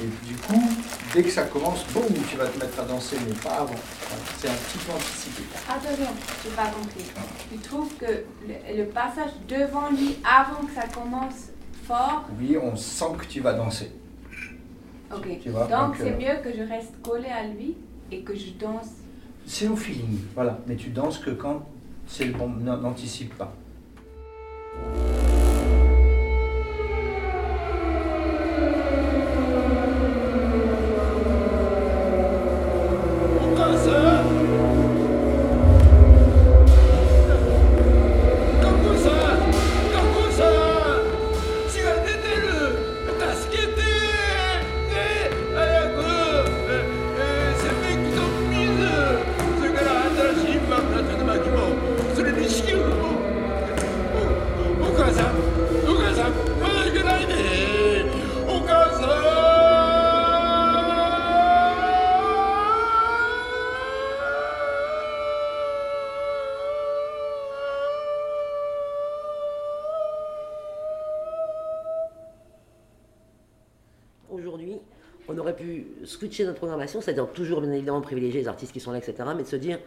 [0.00, 0.62] Et du coup,
[1.12, 3.74] dès que ça commence, boum, tu vas te mettre à danser, mais pas avant.
[4.38, 5.42] C'est un petit peu anticipé.
[5.68, 6.06] Attention,
[6.44, 7.04] j'ai pas compris.
[7.50, 8.06] Tu trouves que
[8.46, 11.48] le, le passage devant lui, avant que ça commence
[11.84, 13.90] fort, Oui, on sent que tu vas danser.
[15.12, 15.26] ok.
[15.42, 17.74] Tu vois, donc c'est euh, mieux que je reste collée à lui
[18.12, 18.88] et que je danse.
[19.46, 20.58] C'est au feeling, voilà.
[20.68, 21.66] Mais tu danses que quand
[22.06, 23.52] c'est le bon, n'anticipe pas.
[76.28, 79.42] Switcher notre programmation, c'est-à-dire toujours bien évidemment privilégier les artistes qui sont là, etc., mais
[79.42, 79.78] de se dire,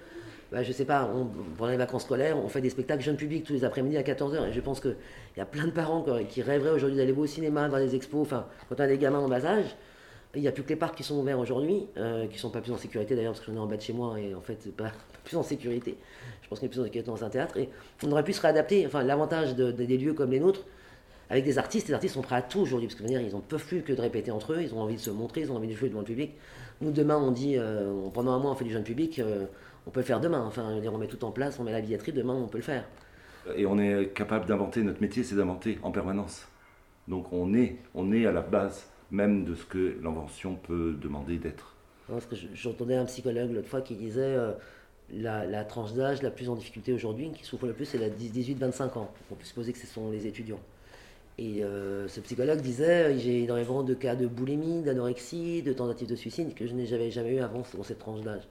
[0.52, 1.28] bah, je sais pas, on,
[1.58, 4.50] pendant les vacances scolaires, on fait des spectacles jeunes publics tous les après-midi à 14h.
[4.50, 4.96] Et je pense qu'il
[5.38, 8.46] y a plein de parents qui- rêveraient aujourd'hui d'aller au cinéma, dans les expos, enfin,
[8.70, 9.76] quand on a des gamins en bas âge.
[10.34, 12.62] Il n'y a plus que les parcs qui sont ouverts aujourd'hui, euh, qui sont pas
[12.62, 14.40] plus en sécurité d'ailleurs, parce que j'en ai en bas de chez moi et en
[14.42, 14.92] fait, pas,
[15.26, 15.96] plus en sécurité.
[16.42, 17.58] Je pense qu'on est plus en sécurité dans un théâtre.
[17.58, 17.70] Et
[18.04, 18.86] on aurait pu se réadapter.
[18.88, 20.64] Enfin, l'avantage de- des lieux comme les nôtres,
[21.32, 23.40] avec des artistes, les artistes sont prêts à tout aujourd'hui, parce que dire, ils n'en
[23.40, 25.56] peuvent plus que de répéter entre eux, ils ont envie de se montrer, ils ont
[25.56, 26.34] envie de jouer devant le public.
[26.82, 29.46] Nous, demain, on dit, euh, pendant un mois, on fait du jeune public, euh,
[29.88, 30.44] on peut le faire demain.
[30.46, 32.84] Enfin, on met tout en place, on met la billetterie, demain, on peut le faire.
[33.56, 36.48] Et on est capable d'inventer, notre métier c'est d'inventer en permanence.
[37.08, 41.38] Donc on est, on est à la base même de ce que l'invention peut demander
[41.38, 41.76] d'être.
[42.08, 44.52] Parce que j'entendais un psychologue l'autre fois qui disait euh,
[45.14, 48.10] la, la tranche d'âge la plus en difficulté aujourd'hui, qui souffre le plus, c'est la
[48.10, 49.12] 18-25 ans.
[49.32, 50.60] On peut supposer que ce sont les étudiants.
[51.40, 56.08] Et euh, ce psychologue disait euh, j'ai énormément de cas de boulimie, d'anorexie, de tentatives
[56.10, 58.44] de suicide que je n'ai jamais, jamais eu avant dans cette tranche d'âge.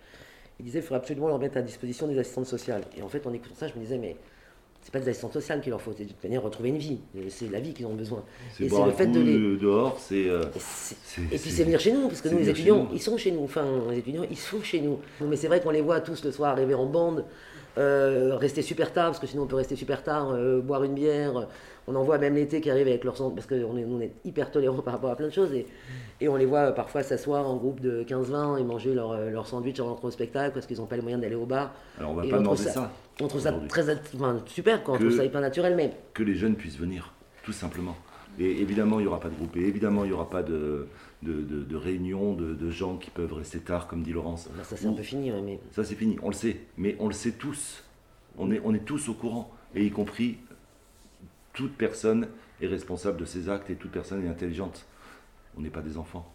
[0.58, 2.82] Il disait il faudrait absolument leur mettre à disposition des assistantes sociales.
[2.96, 4.16] Et en fait, en écoutant ça, je me disais mais
[4.82, 6.98] c'est pas des assistantes sociales qu'il leur faut, c'est de manière retrouver une vie.
[7.16, 8.24] Et C'est la vie qu'ils ont besoin.
[8.54, 9.56] C'est Et boire le fait de les.
[9.58, 10.26] dehors, c'est...
[10.28, 12.40] euh, Et c'est- c'est- et puis c'est- c'est venir chez nous, parce que c'est nous,
[12.40, 13.44] les étudiants, ils sont chez nous.
[13.44, 14.98] Enfin, les étudiants, ils sont chez nous.
[15.20, 17.26] Mais c'est vrai qu'on les voit tous le soir arriver en bande,
[17.76, 20.94] euh, rester super tard, parce que sinon on peut rester super tard, euh, boire une
[20.94, 21.46] bière.
[21.90, 24.12] On en voit même l'été qui arrive avec leur sang, parce qu'on est, on est
[24.24, 25.52] hyper tolérants par rapport à plein de choses.
[25.52, 25.66] Et,
[26.20, 29.30] et on les voit euh, parfois s'asseoir en groupe de 15-20 et manger leur, euh,
[29.30, 31.72] leur sandwich en rentrant au spectacle, parce qu'ils n'ont pas les moyens d'aller au bar.
[31.98, 32.92] Alors on va Et pas demander ça- ça.
[33.20, 36.54] On trouve ça très enfin, super, on trouve ça hyper naturel, mais que les jeunes
[36.54, 37.96] puissent venir, tout simplement.
[38.38, 40.86] Et évidemment, il n'y aura pas de groupe, et évidemment, il n'y aura pas de,
[41.22, 44.48] de, de, de réunion de, de gens qui peuvent rester tard, comme dit Laurence.
[44.56, 45.30] là, ça c'est un peu fini.
[45.32, 45.58] ouais, mais...
[45.72, 47.82] Ça, c'est fini, on le sait, mais on le sait tous.
[48.38, 50.38] On est, on est tous au courant, et y compris
[51.60, 52.28] toute personne
[52.62, 54.86] est responsable de ses actes et toute personne est intelligente.
[55.58, 56.34] On n'est pas des enfants.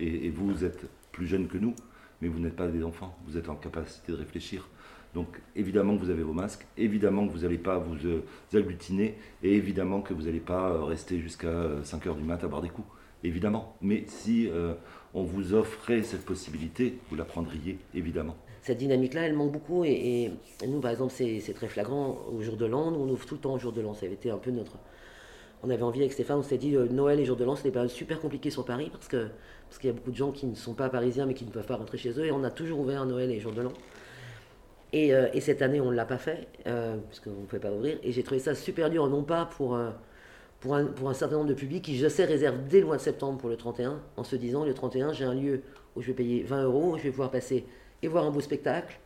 [0.00, 1.76] Et, vous, êtes plus jeunes que nous,
[2.20, 3.16] mais vous n'êtes pas des enfants.
[3.24, 4.66] Vous êtes en capacité de réfléchir.
[5.14, 9.14] Donc évidemment que vous avez vos masques, évidemment que vous n'allez pas vous euh, agglutiner,
[9.44, 11.52] et évidemment que vous n'allez pas euh, rester jusqu'à
[11.84, 12.88] 5h du mat à boire des coups.
[13.22, 13.76] Évidemment.
[13.80, 14.74] Mais si euh,
[15.14, 18.36] on vous offrait cette possibilité, vous la prendriez, évidemment.
[18.64, 19.84] Cette dynamique-là, elle manque beaucoup.
[19.84, 20.32] Et,
[20.66, 22.90] nous, par exemple, c'est très flagrant au jour de l'an.
[22.90, 23.94] Nous, on ouvre tout le temps au jour de l'an.
[23.94, 24.72] Ça avait été un peu notre.
[25.62, 27.62] On avait envie avec Stéphane, on s'était dit euh, Noël et jour de l'an, c'est
[27.62, 29.28] des périodes super compliquées sur Paris parce que
[29.66, 31.50] parce qu'il y a beaucoup de gens qui ne sont pas parisiens mais qui ne
[31.50, 32.26] peuvent pas rentrer chez eux.
[32.26, 33.72] Et on a toujours ouvert Noël et jour de l'an.
[34.94, 37.72] Et, euh, et cette année, on ne l'a pas fait, euh, puisqu'on ne pouvait pas
[37.72, 37.98] ouvrir.
[38.04, 39.90] Et j'ai trouvé ça super dur, non pas pour, euh,
[40.60, 42.96] pour, un, pour un certain nombre de publics qui, je sais, réservent dès le mois
[42.96, 45.62] de septembre pour le 31, en se disant, le 31, j'ai un lieu
[45.96, 47.66] où je vais payer 20 euros, où je vais pouvoir passer
[48.04, 48.98] et voir un beau spectacle,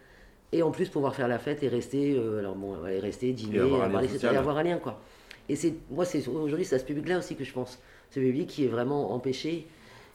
[0.52, 3.60] et en plus pouvoir faire la fête et rester, euh, alors bon, ouais, rester, dîner,
[3.60, 4.18] avoir un lien social.
[4.20, 5.00] c'est-à-dire avoir un lien, quoi.
[5.48, 7.78] Et c'est, moi, c'est aujourd'hui, c'est à ce public-là aussi que je pense.
[8.10, 9.66] Ce public qui est vraiment empêché,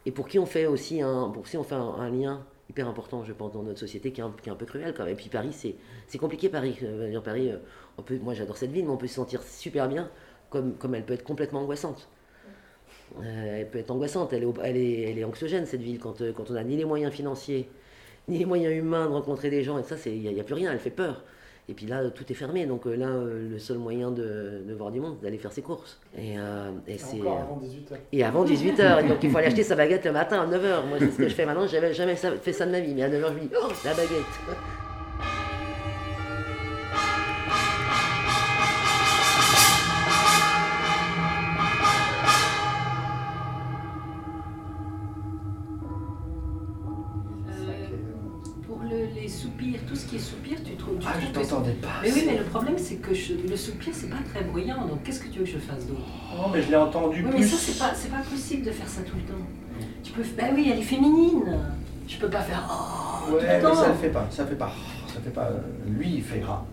[0.05, 2.87] et pour qui on fait aussi un, pour qui on fait un, un lien hyper
[2.87, 5.03] important, je pense, dans notre société, qui est un, qui est un peu cruel quand
[5.03, 5.13] même.
[5.13, 5.75] Et puis Paris, c'est,
[6.07, 6.77] c'est compliqué, Paris.
[6.83, 7.57] Euh, Paris, euh,
[7.97, 10.09] on peut, moi j'adore cette ville, mais on peut se sentir super bien,
[10.49, 12.09] comme, comme elle peut être complètement angoissante.
[13.21, 16.21] Euh, elle peut être angoissante, elle est, elle est, elle est anxiogène cette ville, quand,
[16.21, 17.69] euh, quand on n'a ni les moyens financiers,
[18.27, 20.71] ni les moyens humains de rencontrer des gens, et ça, il n'y a, plus rien,
[20.71, 21.23] elle fait peur.
[21.69, 24.73] Et puis là, tout est fermé, donc euh, là, euh, le seul moyen de, de
[24.73, 25.97] voir du monde, c'est d'aller faire ses courses.
[26.17, 27.97] Et, euh, et c'est, Encore avant 18h.
[28.11, 30.85] et avant 18h, donc il faut aller acheter sa baguette le matin à 9h.
[30.87, 33.03] Moi, c'est ce que je fais maintenant, j'avais jamais fait ça de ma vie, mais
[33.03, 34.25] à 9h, je me dis, oh, la baguette.
[53.13, 54.85] Que je- le soupir, c'est pas très bruyant.
[54.85, 56.01] Donc, qu'est-ce que tu veux que je fasse d'autre?
[56.35, 57.39] Non, mais je l'ai entendu Oui, plus.
[57.39, 59.39] mais ça, c'est pas, c'est pas possible de faire ça tout le temps.
[60.03, 60.21] Tu peux.
[60.37, 61.43] Bah oui, elle est féminine.
[62.07, 62.63] Je peux pas faire.
[62.69, 63.73] Oh, tout le mais temps.
[63.75, 64.27] ça le fait pas.
[64.29, 64.71] Ça fait pas.
[65.13, 65.49] Ça fait pas.
[65.87, 66.63] Lui, il fait gras.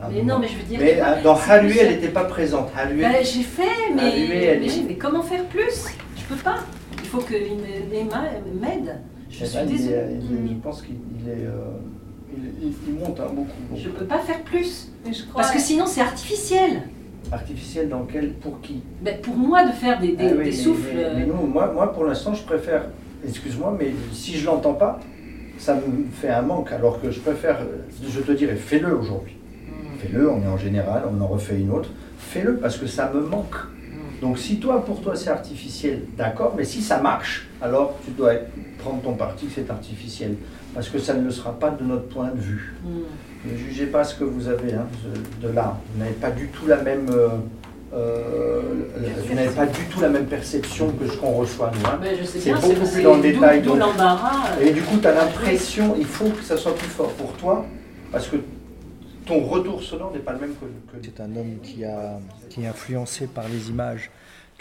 [0.00, 0.26] Ah, Mais bon.
[0.26, 0.78] non, mais je veux dire.
[0.80, 2.68] Mais vois, euh, dans Halué, elle n'était pas présente.
[2.76, 3.02] Halué.
[3.02, 5.86] Bah, j'ai fait, mais, Halué, elle mais, comment faire plus?
[6.16, 6.58] Je peux pas.
[7.02, 7.32] Il faut que
[8.60, 9.00] m'aide.
[9.30, 9.66] Je suis ben,
[10.48, 11.46] je pense qu'il il est.
[11.46, 11.78] euh,
[12.36, 13.46] il, il- il monte hein, beaucoup.
[13.70, 13.80] beaucoup.
[13.82, 14.88] Je peux pas faire plus.
[15.04, 15.42] Mais je crois.
[15.42, 16.82] Parce que sinon, c'est artificiel.
[17.32, 18.82] Artificiel dans quel Pour qui?
[19.02, 20.90] Ben, pour moi, de faire des, des, Ah oui, des mais- souffles.
[20.94, 22.82] Mais, mais nous, moi, moi, pour l'instant, je préfère.
[23.26, 25.00] Excuse-moi, mais si je l'entends pas,
[25.58, 25.80] ça me
[26.12, 26.70] fait un manque.
[26.72, 27.58] Alors que je préfère.
[28.08, 29.36] Je te dirais, fais-le aujourd'hui.
[29.66, 29.98] Hmm.
[29.98, 31.88] Fais-le, on est en général, on en refait une autre.
[32.18, 33.54] Fais-le parce que ça me manque.
[33.56, 34.20] Hmm.
[34.20, 38.32] Donc si toi, pour toi, c'est artificiel, d'accord, mais si ça marche, alors tu dois
[38.78, 40.36] prendre ton parti que c'est artificiel.
[40.76, 42.74] Parce que ça ne le sera pas de notre point de vue.
[42.84, 43.50] Hmm.
[43.50, 44.86] Ne jugez pas ce que vous avez hein,
[45.42, 45.76] de- de là.
[45.94, 47.28] Vous n'avez pas du tout la même, euh,
[47.94, 48.60] euh,
[49.26, 51.86] vous n'avez pas du tout la même perception que ce qu'on reçoit nous.
[51.88, 51.98] hein.
[52.24, 53.62] Sais C'est beaucoup c'est- plus dans le détail.
[53.62, 54.60] donc- l'embarras.
[54.60, 57.64] Et du coup, tu as l'impression, il faut que ça soit plus fort pour toi,
[58.12, 58.36] parce que
[59.24, 60.66] ton retour sonore n'est pas le même que.
[60.98, 61.02] que...
[61.04, 62.18] C'est un homme qui, a,
[62.50, 64.10] qui est influencé par les images,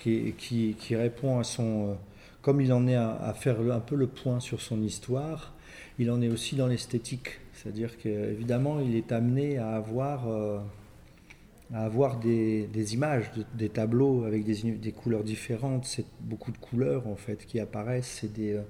[0.01, 1.89] qui, qui, qui répond à son.
[1.89, 1.93] euh,
[2.41, 5.51] Comme il en est à, à faire un peu le point sur son histoire,
[5.99, 7.39] il en est aussi dans l'esthétique.
[7.53, 10.27] C'est-à-dire qu'évidemment, il est amené à avoir.
[10.27, 10.59] euh,
[11.73, 15.85] à avoir des, images, de- des tableaux avec des, couleurs différentes.
[15.85, 18.23] C'est beaucoup de couleurs en fait qui apparaissent.
[18.37, 18.61] Euh,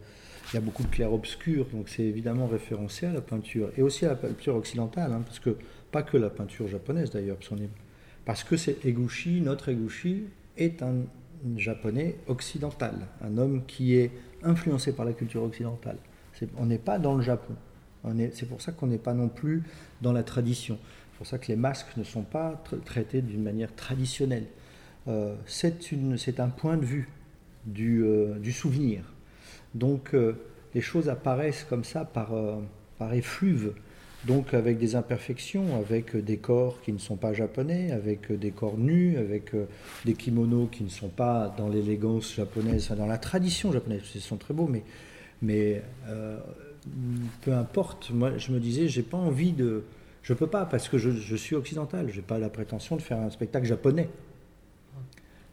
[0.52, 4.06] il y a beaucoup de clair-obscur, donc c'est évidemment référencé à la peinture et aussi
[4.06, 5.58] à la peinture occidentale, hein, parce que
[5.92, 7.60] pas que la peinture japonaise d'ailleurs, parce,
[8.26, 10.98] parce que c'est Eguchi, notre Eguchi est un
[11.58, 14.12] japonais occidental, un homme qui est
[14.44, 15.98] influencé par la culture occidentale.
[16.58, 17.54] On n'est pas dans le Japon.
[18.04, 19.64] On est- C'est pour ça qu'on n'est pas non plus
[20.02, 20.78] dans la tradition.
[21.12, 24.46] C'est pour ça que les masques ne sont pas tra- traités d'une manière traditionnelle.
[25.08, 27.08] Euh, c'est un point de vue
[27.66, 29.02] du, euh, souvenir.
[29.74, 30.34] Donc euh,
[30.74, 32.32] les choses apparaissent comme ça par,
[32.98, 33.74] par effluve,
[34.26, 38.78] donc avec des imperfections, avec des corps qui ne sont pas japonais, avec des corps
[38.78, 39.52] nus, avec
[40.04, 44.02] des kimonos qui ne sont pas dans l'élégance japonaise, dans la tradition japonaise.
[44.16, 44.84] Ils sont très beaux, mais,
[45.42, 46.40] mais euh,
[47.42, 48.12] peu importe.
[48.12, 49.84] Moi, je me disais, j'ai pas envie de.
[50.24, 52.10] Je peux pas parce que je, suis occidental.
[52.12, 54.10] J'ai pas la prétention de faire un spectacle japonais.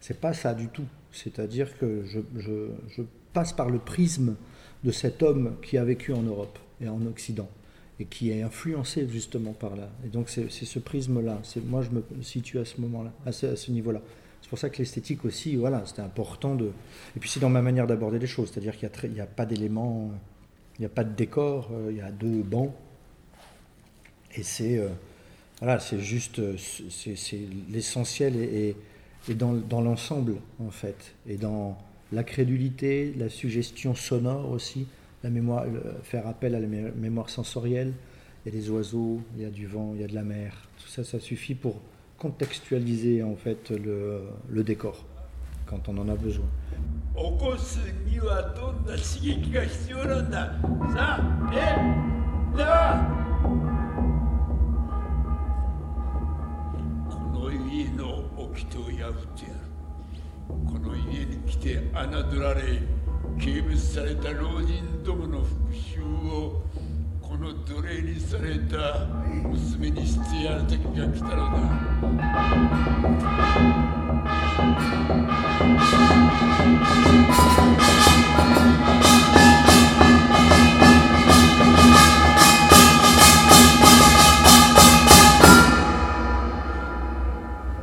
[0.00, 0.86] C'est pas ça du tout.
[1.12, 4.36] C'est-à-dire que je, passe par le prisme
[4.84, 7.48] de cet homme qui a vécu en Europe et en Occident
[7.98, 9.90] et qui est influencé justement par là.
[10.04, 11.40] Et donc c'est ce prisme-là.
[11.66, 14.00] Moi, je me situe à ce moment-là, à ce niveau-là.
[14.42, 16.72] C'est pour ça que l'esthétique aussi, voilà, c'était important de.
[17.16, 20.11] Et puis c'est dans ma manière d'aborder les choses, c'est-à-dire qu'il n'y a, pas d'éléments,
[20.12, 20.16] euh,
[20.78, 22.72] il n'y a pas de décor, euh, il y a deux bancs.
[24.35, 24.88] Et c'est euh,
[25.61, 28.76] voilà, c'est juste, c'est l'essentiel et,
[29.28, 31.78] et- dans, dans l'ensemble en fait, et dans
[32.11, 34.87] la crédulité, la suggestion sonore aussi,
[35.22, 35.64] la mémoire,
[36.02, 37.92] faire appel à la mé- mémoire sensorielle.
[38.44, 40.24] Il y a des oiseaux, il y a du vent, il y a de la
[40.24, 40.68] mer.
[40.83, 41.76] Tout ça, ça suffit pour
[42.22, 45.04] contextualiser en fait le, décor
[45.66, 46.46] quand on en a besoin.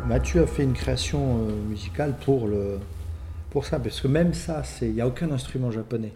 [0.08, 2.80] Mathieu a fait une création euh, musicale pour, le,
[3.50, 6.14] pour ça, parce que même ça, il n'y a aucun instrument japonais.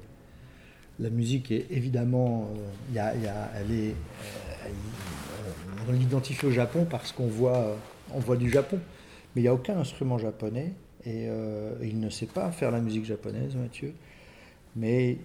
[1.03, 3.93] La musique est évidemment, euh, y a- elle est, euh,
[4.67, 7.75] euh, on l'identifie au Japon parce qu'on voit,
[8.13, 8.79] on voit du Japon,
[9.35, 10.71] mais il n'y a aucun instrument japonais
[11.05, 11.27] et
[11.81, 13.93] il ne sait pas faire la musique japonaise, Mathieu,
[14.77, 15.17] mais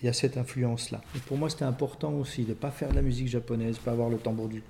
[0.00, 1.02] il y a cette influence-là.
[1.26, 4.08] Pour moi, c'était important aussi de ne pas faire de la musique japonaise, pas avoir
[4.08, 4.62] le tambour du,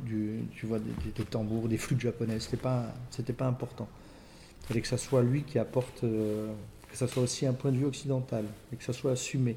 [0.56, 2.42] tu vois, des, tambours, des flûtes japonaises.
[2.42, 3.86] C'était pas, c'était pas important.
[4.62, 6.02] Il fallait que ça soit lui qui apporte,
[6.90, 9.56] que ça soit aussi un point de vue occidental et que ça soit assumé.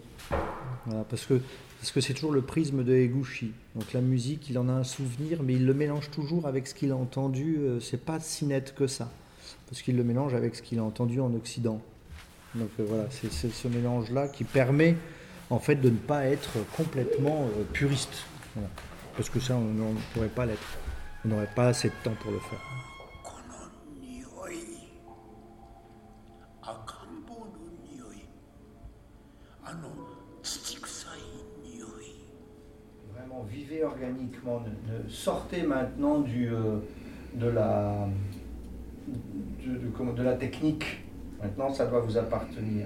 [1.10, 1.42] Parce que
[1.82, 3.54] parce que c'est toujours le prisme de Eguchi.
[3.74, 6.76] Donc la musique, il en a un souvenir, mais il le mélange toujours avec ce
[6.76, 7.58] qu'il a entendu.
[7.58, 9.12] euh, c'est pas si net que ça,
[9.68, 11.82] parce qu'il le mélange avec ce qu'il a entendu en Occident.
[12.54, 14.96] Donc euh, voilà, c'est ce mélange-là qui permet
[15.50, 18.26] en fait de ne pas être complètement euh, puriste.
[19.18, 20.78] Parce que ça, on ne pourrait pas l'être.
[21.26, 22.62] On n'aurait pas assez de temps pour le faire.
[33.50, 34.62] Vivez organiquement.
[35.10, 36.78] Sortez maintenant du, euh,
[37.36, 38.08] de, la,
[39.66, 41.04] de, la technique.
[41.42, 42.86] Maintenant, ça doit vous appartenir.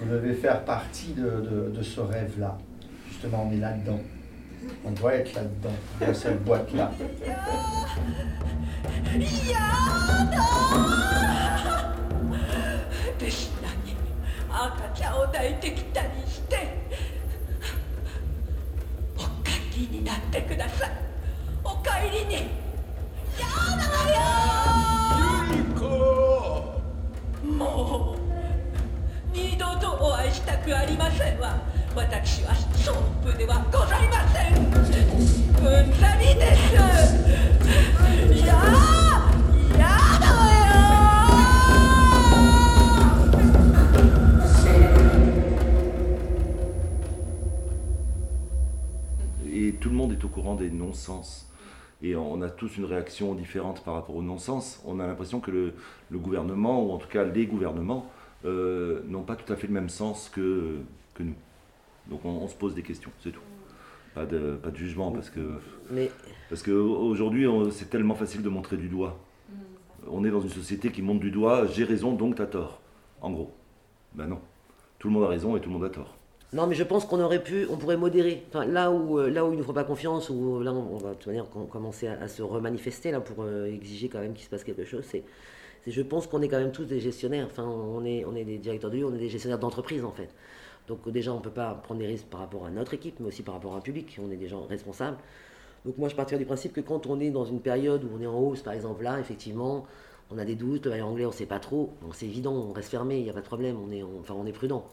[0.00, 2.56] Vous devez faire partie de, de- de ce rêve-là.
[3.08, 4.00] Justement, on est là-dedans.
[4.84, 6.92] On doit être là-dedans, dans cette boîte-là.
[19.78, 20.90] りになってください。
[21.62, 22.34] お帰りに。
[23.38, 23.46] や
[23.78, 24.20] だよ。
[27.42, 28.18] もう
[29.32, 31.60] 二度とお会いしたくありませんわ。
[31.94, 34.56] 私はソープではございません。
[34.56, 36.74] うんざりです。
[38.44, 38.52] や
[39.78, 39.84] や
[40.17, 40.17] だ
[49.80, 51.50] tout le monde est au courant des non-sens.
[52.02, 54.80] Et on a tous une réaction différente par rapport au non-sens.
[54.86, 55.72] On a l'impression que le,
[56.10, 58.06] le gouvernement, ou en tout cas les gouvernements,
[58.44, 60.76] euh, n'ont pas tout à fait le même sens que,
[61.14, 61.34] que nous.
[62.08, 63.40] Donc on, on se pose des questions, c'est tout.
[64.14, 65.40] Pas de, pas de jugement, parce que
[65.90, 66.10] Mais
[66.48, 69.18] parce qu'aujourd'hui, c'est tellement facile de montrer du doigt.
[70.10, 72.80] On est dans une société qui montre du doigt, j'ai raison, donc t'as tort.
[73.20, 73.52] En gros.
[74.14, 74.40] Ben non.
[74.98, 76.16] Tout le monde a raison et tout le monde a tort.
[76.54, 78.42] Non, mais je pense qu'on aurait pu, on pourrait modérer.
[78.54, 81.14] Là où, euh, là où ils ne font pas confiance, où là on, va de
[81.14, 84.48] toute manière com- commencer à, se remanifester là pour euh, exiger quand même qu'il se
[84.50, 85.24] passe quelque chose, c'est,
[85.86, 87.46] je pense qu'on est quand même tous des gestionnaires.
[87.50, 90.12] Enfin, on est, on est des directeurs de lieu, on est des gestionnaires d'entreprise en
[90.12, 90.30] fait.
[90.88, 93.42] Donc déjà, on peut pas prendre des risques par rapport à notre équipe, mais aussi
[93.42, 94.18] par rapport à un public.
[94.22, 95.18] On est des gens responsables.
[95.84, 98.22] Donc moi, je partirais du principe que quand on est dans une période où on
[98.22, 99.86] est en hausse, par exemple là, effectivement,
[100.30, 101.92] on a des doutes, le anglais, on ne sait pas trop.
[102.00, 104.34] Bon, c'est évident, on reste fermé, il n'y a pas de problème, on est, enfin,
[104.34, 104.86] on est prudent.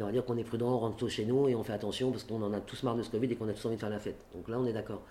[0.00, 2.10] On va dire qu'on est prudent, on rentre tôt chez nous et on fait attention
[2.10, 3.80] parce qu'on en a tous marre de ce Covid et qu'on a tous envie de
[3.80, 4.16] faire la fête.
[4.34, 5.02] Donc là, on est d'accord.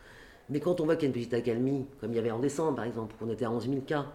[0.50, 2.40] Mais quand on voit qu'il y a une petite accalmie, comme il y avait en
[2.40, 4.06] décembre, par exemple, qu'on était à 11 000 cas,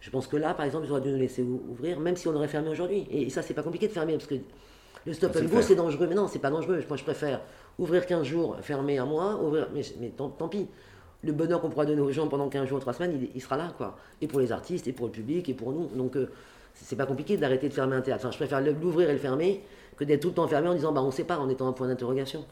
[0.00, 2.26] je pense que là, par exemple, ils auraient dû nous laisser ou- ouvrir, même si
[2.26, 3.06] on aurait fermé aujourd'hui.
[3.10, 4.34] Et ça, c'est pas compliqué de fermer parce que
[5.06, 6.06] le stop sait and go, c'est dangereux.
[6.08, 6.82] Mais non, c'est pas dangereux.
[6.88, 7.40] Moi, je préfère
[7.78, 9.68] ouvrir 15 jours, fermer un mois, ouvrir.
[9.72, 10.66] Mais, mais tant, tant pis.
[11.24, 13.56] Le bonheur qu'on pourra donner aux gens pendant 15 jours, 3 semaines, il, il sera
[13.56, 13.96] là, quoi.
[14.20, 15.86] Et pour les artistes, et pour le public, et pour nous.
[15.86, 16.28] Donc, euh,
[16.74, 18.22] c'est pas compliqué d'arrêter de fermer un théâtre.
[18.24, 19.62] Enfin, je préfère l'ouvrir et le fermer
[20.02, 21.72] que d'être tout le temps fermé en disant, bah, on sait pas, en étant un
[21.72, 22.44] point d'interrogation.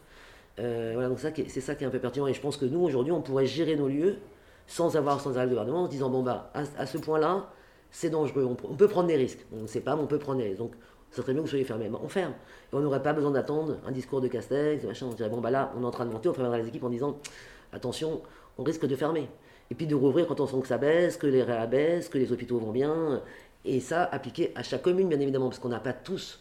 [0.59, 2.27] Euh, voilà, donc c'est ça qui est un peu pertinent.
[2.27, 4.19] Et je pense que nous, aujourd'hui, on pourrait gérer nos lieux
[4.67, 7.51] sans avoir sans arrêt le gouvernement en se disant, bon, bah, à, ce point-là,
[7.91, 8.45] c'est dangereux.
[8.45, 9.45] On, peut prendre des risques.
[9.53, 10.59] On ne sait pas, mais on peut prendre des risques.
[10.59, 10.75] Donc,
[11.11, 11.89] ça serait mieux que vous soyez fermés.
[11.89, 12.35] Bah, on ferme.
[12.73, 15.07] Et on n'aurait pas besoin d'attendre un discours de Castex, machin.
[15.11, 16.85] On dirait, bon, bah là, on est en train de monter, on préviendra les équipes
[16.85, 17.19] en disant,
[17.73, 18.21] attention,
[18.59, 19.29] on risque de fermer.
[19.73, 22.19] Et puis de rouvrir quand on sent que ça baisse, que les réa baissent, que
[22.19, 23.23] les hôpitaux vont bien.
[23.65, 26.41] Et ça, appliqué à chaque commune, bien évidemment, parce qu'on n'a pas tous.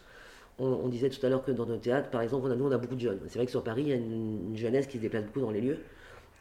[0.62, 2.72] On, disait tout à l'heure que dans nos théâtres, par exemple, on a, nous, on
[2.72, 3.20] a beaucoup de jeunes.
[3.28, 5.40] C'est vrai que sur Paris, il y a une, une jeunesse qui se déplace beaucoup
[5.40, 5.80] dans les lieux.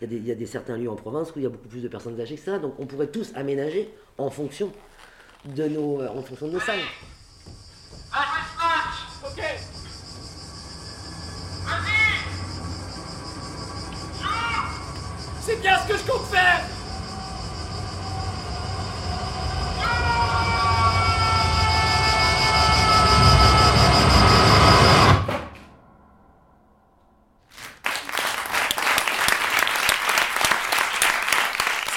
[0.01, 1.89] Il y, a des, certains lieux en province où il y a beaucoup plus de
[1.89, 2.59] personnes âgées que ça.
[2.59, 4.73] Donc on pourrait tous aménager en fonction
[5.45, 6.79] de nos, euh, en fonction de nos salles.
[15.41, 16.78] C'est bien ce que je compte faire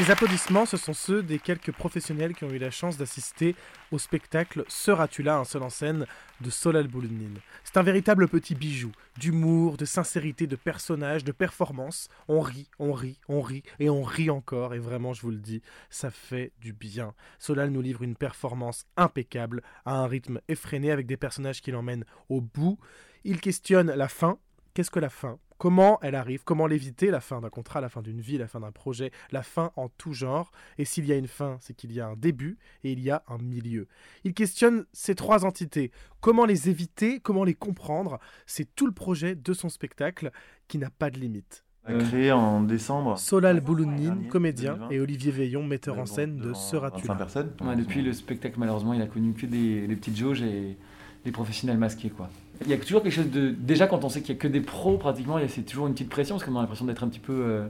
[0.01, 3.55] Ces applaudissements, ce sont ceux des quelques professionnels qui ont eu la chance d'assister
[3.91, 6.07] au spectacle Seras-tu là, un seul en scène
[6.39, 7.37] de Solal Boulounine.
[7.63, 12.09] C'est un véritable petit bijou d'humour, de sincérité, de personnages, de performance.
[12.27, 14.73] On rit, on rit, on rit et on rit encore.
[14.73, 17.13] Et vraiment, je vous le dis, ça fait du bien.
[17.37, 22.05] Solal nous livre une performance impeccable, à un rythme effréné, avec des personnages qui l'emmènent
[22.27, 22.79] au bout.
[23.23, 24.39] Il questionne la fin.
[24.73, 25.37] Qu'est-ce que la fin?
[25.61, 28.61] Comment elle arrive Comment l'éviter La fin d'un contrat, la fin d'une vie, la fin
[28.61, 30.51] d'un projet, la fin en tout genre?
[30.79, 33.11] Et s'il y a une fin, c'est qu'il y a un début et il y
[33.11, 33.87] a un milieu.
[34.23, 35.91] Il questionne ces trois entités.
[36.19, 38.17] Comment les éviter Comment les comprendre?
[38.47, 40.31] C'est tout le projet de son spectacle
[40.67, 41.63] qui n'a pas de limite.
[41.85, 43.19] A créé en décembre.
[43.19, 44.89] Solal Boulounine, comédien, 2020.
[44.89, 47.53] et Olivier Veillon, metteur en scène de devant Seras-tu 25 là personnes.
[47.61, 50.75] Ouais, depuis le spectacle, malheureusement, il a connu que des, des petites jauges et
[51.23, 52.09] des professionnels masqués.
[52.09, 52.31] Quoi.
[52.65, 53.49] Il y a toujours quelque chose de.
[53.57, 56.09] Déjà, quand on sait qu'il n'y a que des pros, pratiquement, c'est toujours une petite
[56.09, 57.67] pression parce qu'on a l'impression d'être un petit peu euh,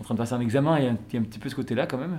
[0.00, 1.24] en train de passer un examen et il y a un, il y a un
[1.24, 2.18] petit peu ce côté-là quand même.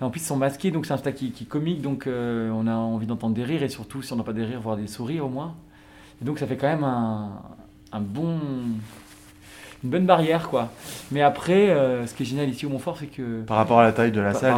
[0.00, 2.06] Et en plus, ils sont masqués, donc c'est un spectacle qui, qui est comique, donc
[2.06, 4.60] euh, on a envie d'entendre des rires et surtout, si on n'a pas des rires,
[4.60, 5.54] voir des sourires au moins.
[6.22, 7.30] Et donc, ça fait quand même un,
[7.92, 8.38] un bon.
[9.84, 10.72] Une bonne barrière, quoi.
[11.12, 13.42] Mais après, euh, ce qui est génial ici au Montfort, c'est que.
[13.42, 14.54] Par rapport à la taille de la salle,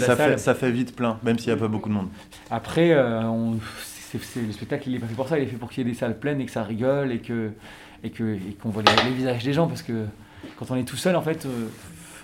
[0.00, 2.08] ça, fait, ça fait vite plein, même s'il n'y a pas beaucoup de monde.
[2.50, 3.56] Après, on-
[4.22, 5.88] c'est, le spectacle, il est pas fait pour ça, il est fait pour qu'il y
[5.88, 7.50] ait des salles pleines et que ça rigole et, que,
[8.02, 10.06] et, que, et qu'on voit les, visages des gens parce que
[10.56, 11.68] quand on est tout seul, en fait, euh,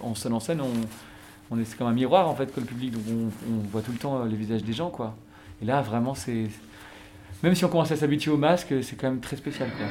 [0.00, 2.92] en seul en scène, on est c'est comme un miroir en fait que le public,
[2.92, 5.16] donc on, on voit tout le temps euh, les visages des gens, quoi.
[5.62, 6.46] Et là, vraiment, c'est.
[7.42, 9.86] Même si on commence à s'habituer au masque, c'est quand même très spécial, quoi.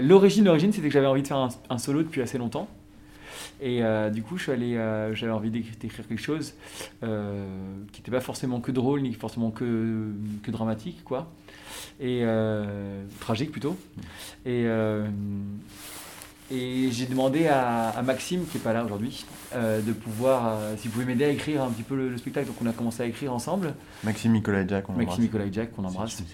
[0.00, 2.68] L'origine, l'origine, c'était que j'avais envie de faire un, un solo depuis assez longtemps.
[3.60, 6.52] Et euh, du coup, je suis allé, euh, j'avais envie d'écrire quelque chose
[7.02, 7.46] euh,
[7.90, 10.10] qui n'était pas forcément que drôle, ni forcément que,
[10.42, 11.32] que dramatique, quoi.
[12.00, 12.24] Et
[13.20, 13.76] tragique plutôt.
[14.44, 14.66] Et,
[16.50, 19.24] et j'ai demandé à, à Maxime, qui n'est pas là aujourd'hui,
[19.54, 22.48] de pouvoir, s'il pouvait m'aider à écrire un petit peu le, le spectacle.
[22.48, 23.72] Donc on a commencé à écrire ensemble.
[24.04, 25.18] Maxime Nicolas Jack, on Maxime embrasse.
[25.20, 26.16] Nicolas Jack, qu'on embrasse.
[26.16, 26.24] Si.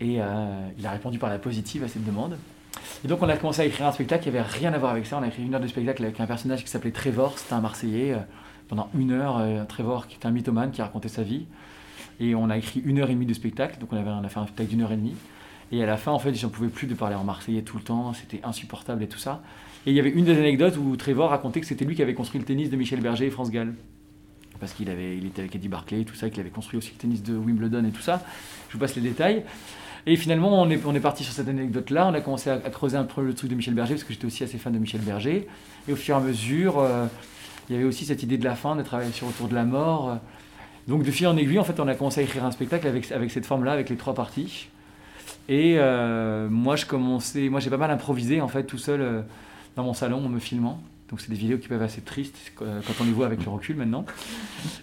[0.00, 2.36] Et euh, il a répondu par la positive à cette demande.
[3.04, 5.06] Et donc on a commencé à écrire un spectacle qui avait rien à voir avec
[5.06, 5.18] ça.
[5.18, 7.60] On a écrit une heure de spectacle avec un personnage qui s'appelait Trevor, c'était un
[7.60, 8.18] Marseillais, euh,
[8.68, 11.46] pendant une heure, euh, Trevor, qui était un mythomane, qui racontait sa vie.
[12.20, 14.28] Et on a écrit une heure et demie de spectacle, donc on, avait, on a
[14.28, 15.14] fait un spectacle d'une heure et demie.
[15.72, 17.82] Et à la fin, en fait, j'en pouvais plus de parler en marseillais tout le
[17.82, 19.42] temps, c'était insupportable et tout ça.
[19.84, 22.14] Et il y avait une des anecdotes où Trevor racontait que c'était lui qui avait
[22.14, 23.74] construit le tennis de Michel Berger et France Gall.
[24.58, 26.98] Parce qu'il il était avec Eddie Barclay et tout ça, qu'il avait construit aussi le
[26.98, 28.22] tennis de Wimbledon et tout ça.
[28.68, 29.44] Je vous passe les détails.
[30.06, 32.06] Et finalement, on est, on est parti sur cette anecdote-là.
[32.06, 34.26] On a commencé à, creuser un peu le truc de Michel Berger, parce que j'étais
[34.26, 35.48] aussi assez fan de Michel Berger.
[35.88, 37.06] Et au fur et à mesure, euh,
[37.68, 39.64] il y avait aussi cette idée de la fin, de travailler sur Autour de la
[39.64, 40.18] mort.
[40.86, 43.10] Donc de fil en aiguille, en fait, on a commencé à écrire un spectacle avec,
[43.10, 44.68] avec cette forme-là, avec les trois parties.
[45.48, 49.22] Et euh, moi, je commençais, moi j'ai pas mal improvisé en fait tout seul euh,
[49.74, 50.80] dans mon salon en me filmant.
[51.08, 53.44] Donc c'est des vidéos qui peuvent être assez tristes euh, quand on les voit avec
[53.44, 54.04] le recul maintenant,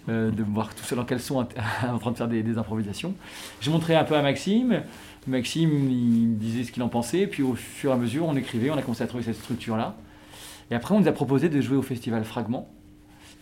[0.08, 1.46] euh, de voir tout seul en caleçon
[1.86, 3.14] en train de faire des, improvisations.
[3.60, 4.82] Je montrais un peu à Maxime.
[5.26, 7.26] Maxime, il disait ce qu'il en pensait.
[7.26, 9.96] Puis au fur et à mesure, on écrivait, on a commencé à trouver cette structure-là.
[10.70, 12.68] Et après, on nous a proposé de jouer au festival Fragment.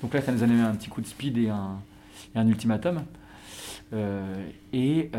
[0.01, 3.03] Donc là, ça nous a donné un petit coup de speed et un, ultimatum.
[3.93, 5.11] Euh, et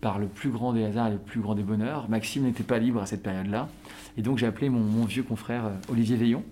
[0.00, 2.78] par le plus grand des hasards et le plus grand des bonheurs, Maxime n'était pas
[2.78, 3.68] libre à cette période-là.
[4.16, 6.44] Et donc j'ai appelé mon, vieux confrère euh, Olivier Veillon,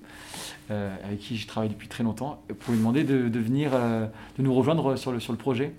[0.71, 4.07] euh, avec qui je travaille depuis très longtemps, pour lui demander de, de venir, euh,
[4.39, 5.73] de nous rejoindre sur le, sur le projet.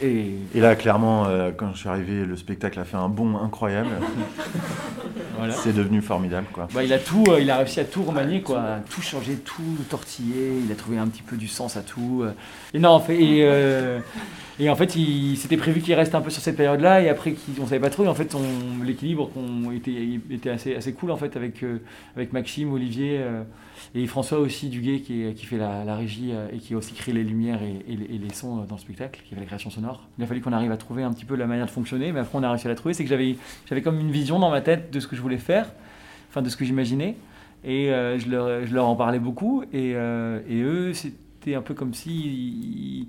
[0.00, 3.36] Et, Et là, clairement, euh, quand je suis arrivé, le spectacle a fait un bond
[3.38, 3.90] incroyable.
[5.38, 5.54] Voilà.
[5.54, 6.66] C'est devenu formidable, quoi.
[6.74, 9.36] Bah, il, a tout, euh, il a réussi à tout remanier, quoi, à tout changer,
[9.36, 10.50] tout tortiller.
[10.66, 12.22] Il a trouvé un petit peu du sens à tout.
[12.24, 12.32] euh.
[12.74, 14.00] Et non, en fait, et, euh,
[14.58, 17.02] et en fait, il s'était prévu qu'il reste un peu sur cette période-là.
[17.02, 18.02] Et après, on savait pas trop.
[18.02, 18.34] Et en fait,
[18.84, 19.30] l'équilibre
[19.72, 21.64] était, était assez, assez cool en fait avec
[22.16, 23.20] avec Maxime, Olivier
[23.94, 26.92] et François aussi Duguay qui, est- qui fait la, régie euh, et qui a aussi
[26.94, 30.06] créé les lumières et, les, sons euh, dans le spectacle, qui fait la création sonore.
[30.18, 32.20] Il a fallu qu'on arrive à trouver un petit peu la manière de fonctionner, mais
[32.20, 32.94] après on a réussi à la trouver.
[32.94, 33.36] C'est que j'avais
[33.68, 35.70] j'avais comme une vision dans ma tête de ce que je voulais faire,
[36.28, 37.16] enfin de ce que j'imaginais.
[37.64, 39.62] Et euh, je, leur, je leur en parlais beaucoup.
[39.72, 43.08] Et, euh, eux, c'était un peu comme si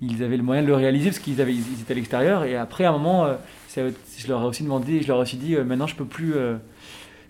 [0.00, 2.44] ils, avaient le moyen de le réaliser parce qu'ils avaient, ils étaient à l'extérieur.
[2.44, 3.34] Et après, à un moment, euh,
[3.76, 6.34] je leur ai aussi demandé, je leur ai aussi dit, euh, maintenant je peux plus.
[6.34, 6.56] euh,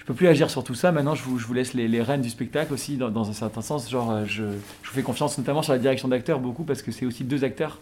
[0.05, 0.93] je peux plus agir sur tout ça.
[0.93, 3.33] Maintenant, je vous, je vous laisse les, les rênes du spectacle aussi, dans, dans un
[3.33, 3.91] certain sens.
[3.91, 6.93] Genre, euh, je, je vous fais confiance notamment sur la direction d'acteur beaucoup parce que
[6.93, 7.81] c'est aussi deux acteurs.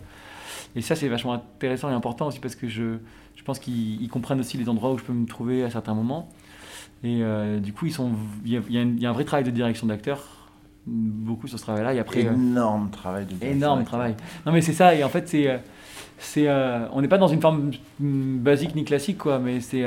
[0.76, 2.98] Et ça, c'est vachement intéressant et important aussi parce que je,
[3.34, 5.94] je pense qu'ils ils comprennent aussi les endroits où je peux me trouver à certains
[5.94, 6.30] moments.
[7.02, 7.92] Et euh, du coup, il
[8.52, 10.48] y, a, y y un vrai travail de direction d'acteur,
[10.86, 11.92] beaucoup sur ce travail-là.
[11.94, 14.14] Et après, euh, Énorme travail de direction énorme travail.
[14.46, 14.94] Non, mais c'est ça.
[14.94, 15.60] Et en fait, c'est,
[16.18, 19.40] c'est, euh, on n'est pas dans une forme basique ni classique, quoi.
[19.40, 19.84] Mais c'est,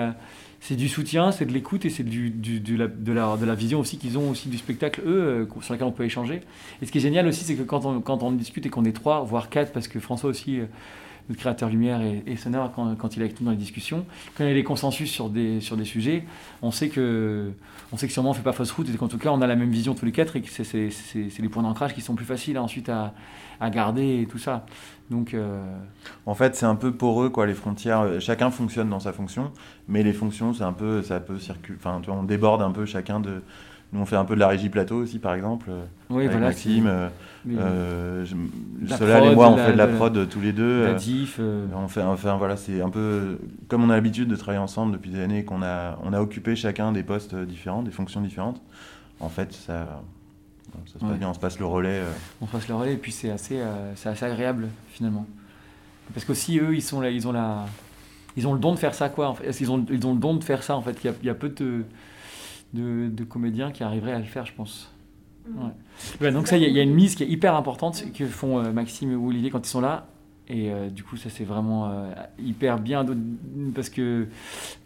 [0.68, 4.50] c'est du soutien, c'est de l'écoute et c'est de la vision aussi qu'ils ont aussi
[4.50, 6.42] du spectacle, eux, euh, sur laquelle on peut échanger.
[6.82, 8.84] Et ce qui est génial aussi, c'est que quand on, quand on discute et qu'on
[8.84, 10.66] est trois, voire quatre, parce que François aussi, euh,
[11.30, 12.36] notre créateur lumière et, et
[12.76, 14.06] quand, il est avec nous dans les discussions,
[14.38, 16.24] quand il y a des consensus sur des, sur des sujets,
[16.62, 17.52] on sait que,
[17.92, 19.48] on sait que sûrement on fait pas fausse route et qu'en tout cas on a
[19.48, 22.26] la même vision tous les quatre et que c'est, les points d'ancrage qui sont plus
[22.26, 23.14] faciles ensuite à,
[23.60, 24.66] à garder et tout ça.
[25.12, 25.64] Donc, euh,
[26.26, 28.20] En fait, c'est un peu poreux, quoi, les frontières.
[28.20, 29.52] Chacun fonctionne dans sa fonction,
[29.88, 31.78] mais les fonctions, c'est un peu, ça peut circuler.
[31.80, 33.42] Enfin, on déborde un peu chacun de.
[33.96, 35.68] Nous, on fait un peu de la régie plateau aussi, par exemple.
[35.70, 36.88] euh, Oui, avec voilà, Maxime.
[36.88, 37.08] euh,
[37.50, 38.26] euh,
[38.90, 40.84] Solal et moi, on la- fait de la de la- prod tous les deux.
[40.84, 41.40] la euh, diff.
[41.74, 43.40] On fait, enfin, voilà, c'est un peu.
[43.70, 46.56] Comme on a l'habitude de travailler ensemble depuis des années, qu'on a, on a occupé
[46.58, 48.62] chacun des postes différents, des fonctions différentes.
[49.22, 50.02] En fait, ça,
[50.88, 51.18] ça se passe Ouais.
[51.18, 52.02] bien, on se passe le relais.
[52.42, 53.60] on passe le relais et puis c'est assez,
[53.96, 55.26] c'est assez agréable finalement.
[56.14, 57.66] Parce qu'aussi eux, ils sont là, ils ont la,
[58.36, 59.30] ils ont le don de faire ça quoi.
[59.30, 59.50] En fait.
[59.62, 60.98] Ils ont, ils ont le don de faire ça en fait.
[61.04, 61.84] Il y a, il y a peu de,
[62.76, 64.92] de, de comédiens qui arriveraient à le faire, je pense.
[65.48, 65.72] Ouais.
[66.22, 68.04] Ouais, donc ça, il y, a- il y a une mise qui est hyper importante
[68.14, 70.08] que font euh, Maxime et Olivier quand ils sont là.
[70.48, 73.04] Et euh, du coup, ça c'est vraiment euh, hyper bien
[73.74, 74.28] parce que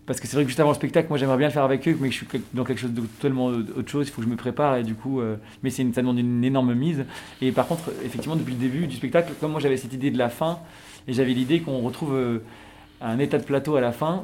[0.05, 1.85] parce que c'est vrai que juste avant le spectacle, moi j'aimerais bien le faire avec
[1.87, 4.07] eux, mais je suis dans quelque chose de totalement autre chose.
[4.07, 5.21] Il faut que je me prépare et du coup,
[5.61, 7.03] mais c'est ça demande une énorme mise.
[7.41, 10.17] Et par contre, effectivement, depuis le début du spectacle, comme moi j'avais cette idée de
[10.17, 10.59] la fin
[11.09, 12.41] et j'avais l'idée qu'on retrouve
[13.01, 14.23] un état de plateau à la fin.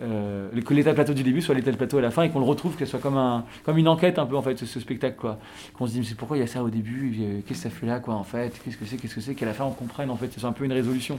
[0.00, 2.44] Euh, que l'état plateau du début soit l'état plateau à la fin et qu'on le
[2.44, 5.16] retrouve, que ce soit comme, un, comme une enquête un peu en fait ce, spectacle
[5.16, 5.38] quoi.
[5.74, 7.70] Qu'on se dit mais pourquoi il y a ça au début, euh, qu'est-ce que ça
[7.70, 9.72] fait là quoi en fait, qu'est-ce que c'est, qu'est-ce que c'est, qu'à la fin on
[9.72, 11.18] comprenne en fait, c'est un peu une résolution.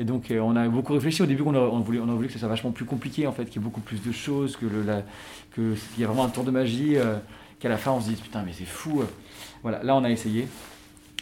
[0.00, 2.26] Et donc euh, on a beaucoup réfléchi au début, on a, on, on a voulu
[2.26, 4.56] que ça soit vachement plus compliqué en fait, qu'il y ait beaucoup plus de choses,
[4.56, 4.82] que le,
[5.54, 6.96] qu'il y a vraiment un tour de magie,
[7.60, 9.02] qu'à la fin on se dise putain mais c'est fou.
[9.62, 10.48] Voilà, là on a essayé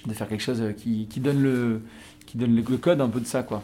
[0.06, 1.82] de faire quelque chose qui, donne le
[2.24, 3.62] qui donne le code un peu de ça quoi.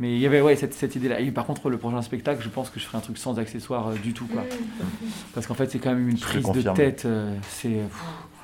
[0.00, 1.20] Mais il y avait ouais, cette, cette idée-là.
[1.20, 3.88] Et par contre, le prochain spectacle, je pense que je ferai un truc sans accessoires
[3.88, 4.26] euh, du tout.
[4.26, 4.42] Quoi.
[5.34, 7.04] Parce qu'en fait, c'est quand même une Je prise de tête.
[7.04, 7.82] euh, c'est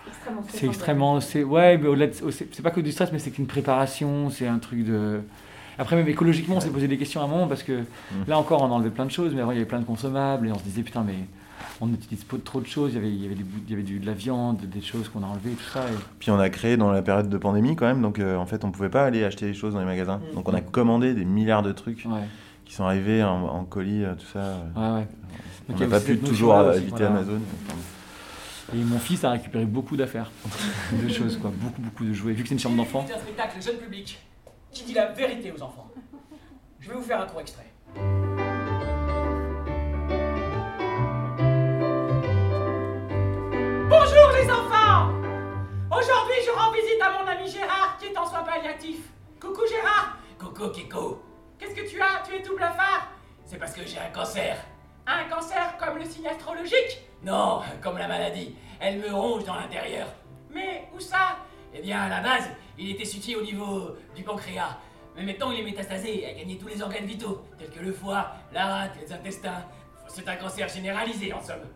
[0.07, 1.21] Extrêmement c'est stressant, extrêmement.
[1.21, 4.29] C'est ouais, mais c'est c'est pas que du stress, mais c'est qu'une préparation.
[4.31, 5.21] C'est un truc de.
[5.79, 7.85] Après, même écologiquement, on s'est posé des questions à un moment parce que
[8.27, 10.49] là encore, on enlevait plein de choses, mais avant, il y avait plein de consommables
[10.49, 11.15] et on se disait putain, mais
[11.81, 12.93] on utilise pas trop de choses.
[12.93, 14.81] Il y avait, il y avait, bouts- il y avait du, de la viande, des
[14.81, 15.81] choses qu'on a enlevées, tout ça.
[15.81, 18.47] et- Puis on a créé dans la période de pandémie quand même, donc euh, en
[18.47, 20.21] fait on pouvait pas aller acheter les choses dans les magasins.
[20.33, 20.35] Mm.
[20.35, 22.21] Donc on a commandé des milliards de trucs Ouais.
[22.65, 24.57] qui sont arrivés en, en colis, euh, tout ça.
[24.77, 25.07] Ouais, ouais.
[25.69, 27.07] On n'a a pas pu toujours éviter voilà.
[27.09, 27.41] Amazon.
[28.75, 30.31] Et mon fils a récupéré beaucoup d'affaires,
[30.93, 31.53] de choses, quoi.
[31.55, 32.33] Beaucoup, beaucoup de jouets.
[32.33, 33.05] Vu que c'est une chambre d'enfant.
[33.07, 34.19] C'est un spectacle jeune public
[34.73, 35.89] qui dit la vérité aux enfants.
[36.81, 37.67] Je vais vous faire un court extrait.
[46.47, 49.09] Je rends visite à mon ami Gérard qui est en soins palliatifs.
[49.41, 51.21] Coucou Gérard Coucou Kiko
[51.59, 52.23] Qu'est-ce que tu as?
[52.27, 53.09] Tu es tout blafard
[53.45, 54.57] C'est parce que j'ai un cancer.
[55.07, 57.01] Un cancer comme le signe astrologique?
[57.23, 58.55] Non, comme la maladie.
[58.79, 60.07] Elle me ronge dans l'intérieur.
[60.51, 61.39] Mais où ça?
[61.75, 64.79] Eh bien, à la base, il était situé au niveau du pancréas.
[65.17, 67.93] Mais maintenant, il est métastasé et a gagné tous les organes vitaux, tels que le
[67.93, 69.65] foie, la rate, les intestins.
[70.07, 71.67] C'est un cancer généralisé, en somme.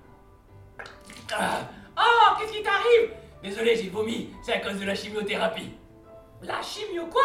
[1.33, 1.61] Ah.
[1.99, 3.11] Oh, qu'est-ce qui t'arrive?
[3.43, 5.72] Désolé, j'ai vomi, c'est à cause de la chimiothérapie.
[6.43, 7.22] La chimio quoi?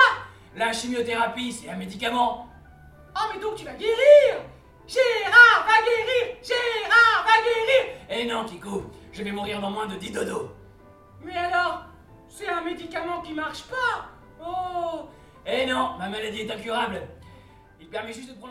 [0.56, 2.48] La chimiothérapie, c'est un médicament.
[3.16, 4.42] Oh, mais donc tu vas guérir?
[4.88, 9.96] Gérard va guérir Gérard va guérir Eh non, Kiko, je vais mourir dans moins de
[9.96, 10.52] 10 dodo.
[11.24, 11.86] Mais alors,
[12.30, 14.06] c'est un médicament qui marche pas?
[14.46, 15.08] Oh
[15.46, 17.02] Eh non, ma maladie est incurable.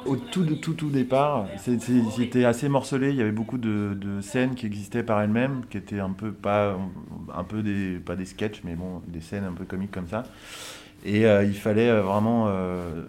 [0.07, 1.78] Au tout, tout, tout départ, c'est-
[2.16, 3.11] c'était assez morcelé.
[3.11, 6.32] Il y avait beaucoup de, de scènes qui existaient par elles-mêmes, qui étaient un peu
[6.32, 6.76] pas,
[7.35, 10.24] un peu des, pas des sketchs, mais bon, des scènes un peu comiques comme ça.
[11.07, 13.05] Et euh, il fallait euh, vraiment euh,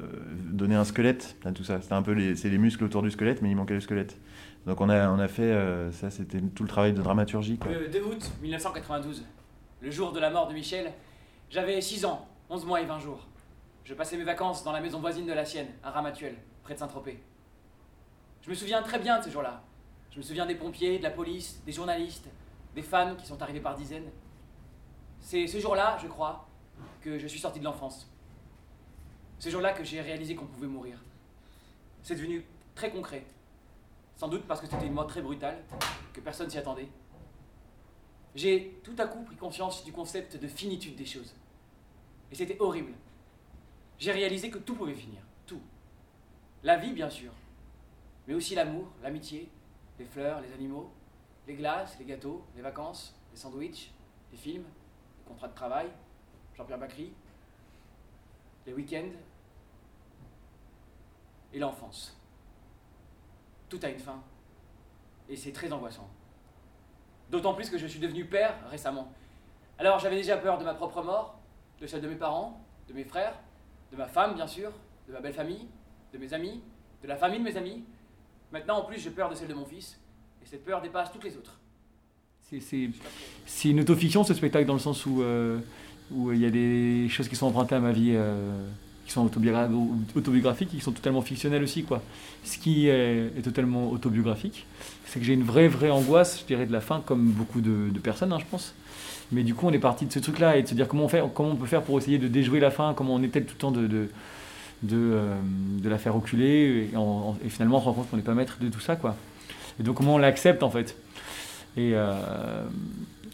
[0.51, 1.79] donner un squelette à tout ça.
[1.81, 4.17] C'était un peu les, c'est les muscles autour du squelette, mais il manquait le squelette.
[4.65, 7.57] Donc on a, on a fait euh, ça, c'était tout le travail de dramaturgie.
[7.57, 7.71] Quoi.
[7.71, 9.23] Le 2 août 1992,
[9.81, 10.91] le jour de la mort de Michel,
[11.49, 13.27] j'avais 6 ans, 11 mois et 20 jours.
[13.85, 16.79] Je passais mes vacances dans la maison voisine de la sienne, à Ramatuel, près de
[16.79, 17.21] Saint-Tropez.
[18.41, 19.61] Je me souviens très bien de ce jour-là.
[20.09, 22.27] Je me souviens des pompiers, de la police, des journalistes,
[22.73, 24.09] des fans qui sont arrivés par dizaines.
[25.19, 26.47] C'est ce jour-là, je crois,
[26.99, 28.09] que je suis sorti de l'enfance.
[29.37, 30.97] Ce jour-là que j'ai réalisé qu'on pouvait mourir.
[32.01, 33.23] C'est devenu très concret.
[34.15, 35.63] Sans doute parce que c'était une mort très brutale,
[36.11, 36.89] que personne s'y attendait.
[38.33, 41.35] J'ai tout à coup pris conscience du concept de finitude des choses.
[42.31, 42.93] Et c'était horrible.
[43.97, 45.21] J'ai réalisé que tout pouvait finir.
[45.45, 45.61] Tout.
[46.63, 47.31] La vie, bien sûr.
[48.27, 49.49] Mais aussi l'amour, l'amitié,
[49.99, 50.91] les fleurs, les animaux,
[51.47, 53.91] les glaces, les gâteaux, les vacances, les sandwichs,
[54.31, 54.65] les films,
[55.19, 55.87] les contrats de travail,
[56.55, 57.13] Jean-Pierre Bacry,
[58.65, 59.11] les week-ends
[61.53, 62.19] et l'enfance.
[63.69, 64.21] Tout a une fin.
[65.29, 66.09] Et c'est très angoissant.
[67.29, 69.11] D'autant plus que je suis devenu père récemment.
[69.77, 71.39] Alors j'avais déjà peur de ma propre mort,
[71.79, 73.37] de celle de mes parents, de mes frères,
[73.91, 74.71] de ma femme bien sûr,
[75.07, 75.67] de ma belle famille,
[76.13, 76.61] de mes amis,
[77.03, 77.83] de la famille de mes amis.
[78.51, 79.99] Maintenant en plus j'ai peur de celle de mon fils.
[80.43, 81.59] Et cette peur dépasse toutes les autres.
[82.41, 82.89] C'est-
[83.69, 85.59] une autofiction ce spectacle dans le sens où euh,
[86.11, 88.67] où il y a des choses qui sont empruntées à ma vie, euh,
[89.05, 89.67] qui sont autobiogra-
[90.15, 91.83] autobiographiques, qui sont totalement fictionnelles aussi.
[92.43, 94.67] Ce qui est, totalement autobiographique,
[95.05, 97.89] c'est que j'ai une vraie vraie angoisse, je dirais de la fin, comme beaucoup de,
[97.89, 98.75] de personnes, hein, je pense.
[99.31, 101.07] Mais du coup, on est parti de ce truc-là et de se dire comment on
[101.07, 103.55] fait, comment on peut faire pour essayer de déjouer la fin, comment on était tout
[103.55, 104.09] le temps de de,
[104.83, 105.35] de, euh,
[105.81, 108.21] de la faire reculer et, en- en- et finalement on se rend compte qu'on n'est
[108.23, 109.15] pas maître de tout ça quoi.
[109.79, 110.95] Et donc comment on l'accepte en fait.
[111.77, 112.63] Et, euh,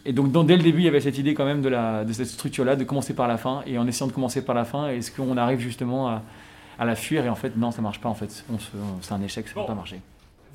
[0.05, 2.05] et donc dans- dès le début, il y avait cette idée quand même de, la,
[2.05, 3.61] de cette structure-là, de commencer par la fin.
[3.67, 6.23] Et en essayant de commencer par la fin, est-ce qu'on arrive justement à,
[6.79, 7.25] à la fuir?
[7.25, 8.43] Et en fait, non, ça marche pas en fait.
[9.01, 9.61] C'est un échec, ça ne Bon.
[9.63, 9.99] peut pas marcher.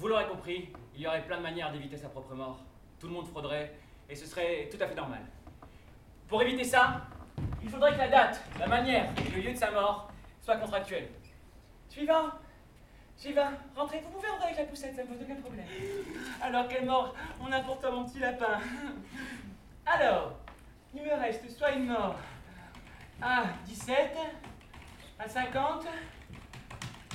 [0.00, 2.58] Vous l'aurez compris, il y aurait plein de manières d'éviter sa propre mort.
[3.00, 3.72] Tout le monde frauderait,
[4.08, 5.20] et ce serait tout à fait normal.
[6.28, 7.02] Pour éviter ça,
[7.62, 10.10] il faudrait que la date, la manière et le lieu de sa mort
[10.42, 11.08] soient contractuels.
[11.88, 12.30] Suivant
[13.16, 15.64] Suivant, rentrez, vous pouvez rentrer avec la poussette, ça ne pose aucun problème.
[16.42, 18.58] Alors, quelle mort On a pour toi mon petit lapin.
[19.86, 20.34] Alors,
[20.94, 22.16] il me reste soit une mort
[23.22, 24.16] à 17,
[25.18, 25.86] à 50,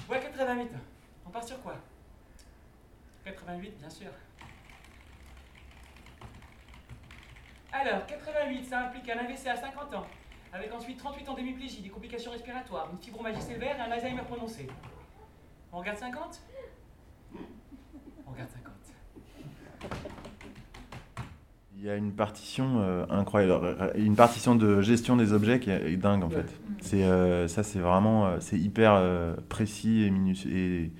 [0.10, 0.70] ou à 88.
[1.28, 1.76] On part sur quoi?
[3.24, 4.10] 88, bien sûr.
[7.74, 10.06] Alors, 88, ça implique un AVC à 50 ans,
[10.54, 14.68] avec ensuite 38 ans d'hémiplégie, des complications respiratoires, une fibromagie sévère et un Alzheimer prononcé.
[15.72, 16.42] On regarde 50
[18.28, 19.92] On regarde 50.
[21.78, 25.94] Il y a une partition euh, incroyable, une partition de gestion des objets qui est,
[25.94, 26.46] est dingue en fait.
[26.82, 30.92] C'est euh, ça, c'est vraiment, euh, c'est hyper euh, précis et minutieux et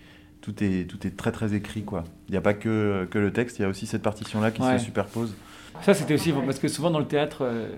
[0.42, 2.04] tout est tout est très très écrit quoi.
[2.28, 4.50] Il n'y a pas que que le texte, il y a aussi cette partition là
[4.50, 4.80] qui Ouais.
[4.80, 5.36] se superpose.
[5.82, 7.70] Ça, c'était aussi parce que souvent dans le théâtre, euh,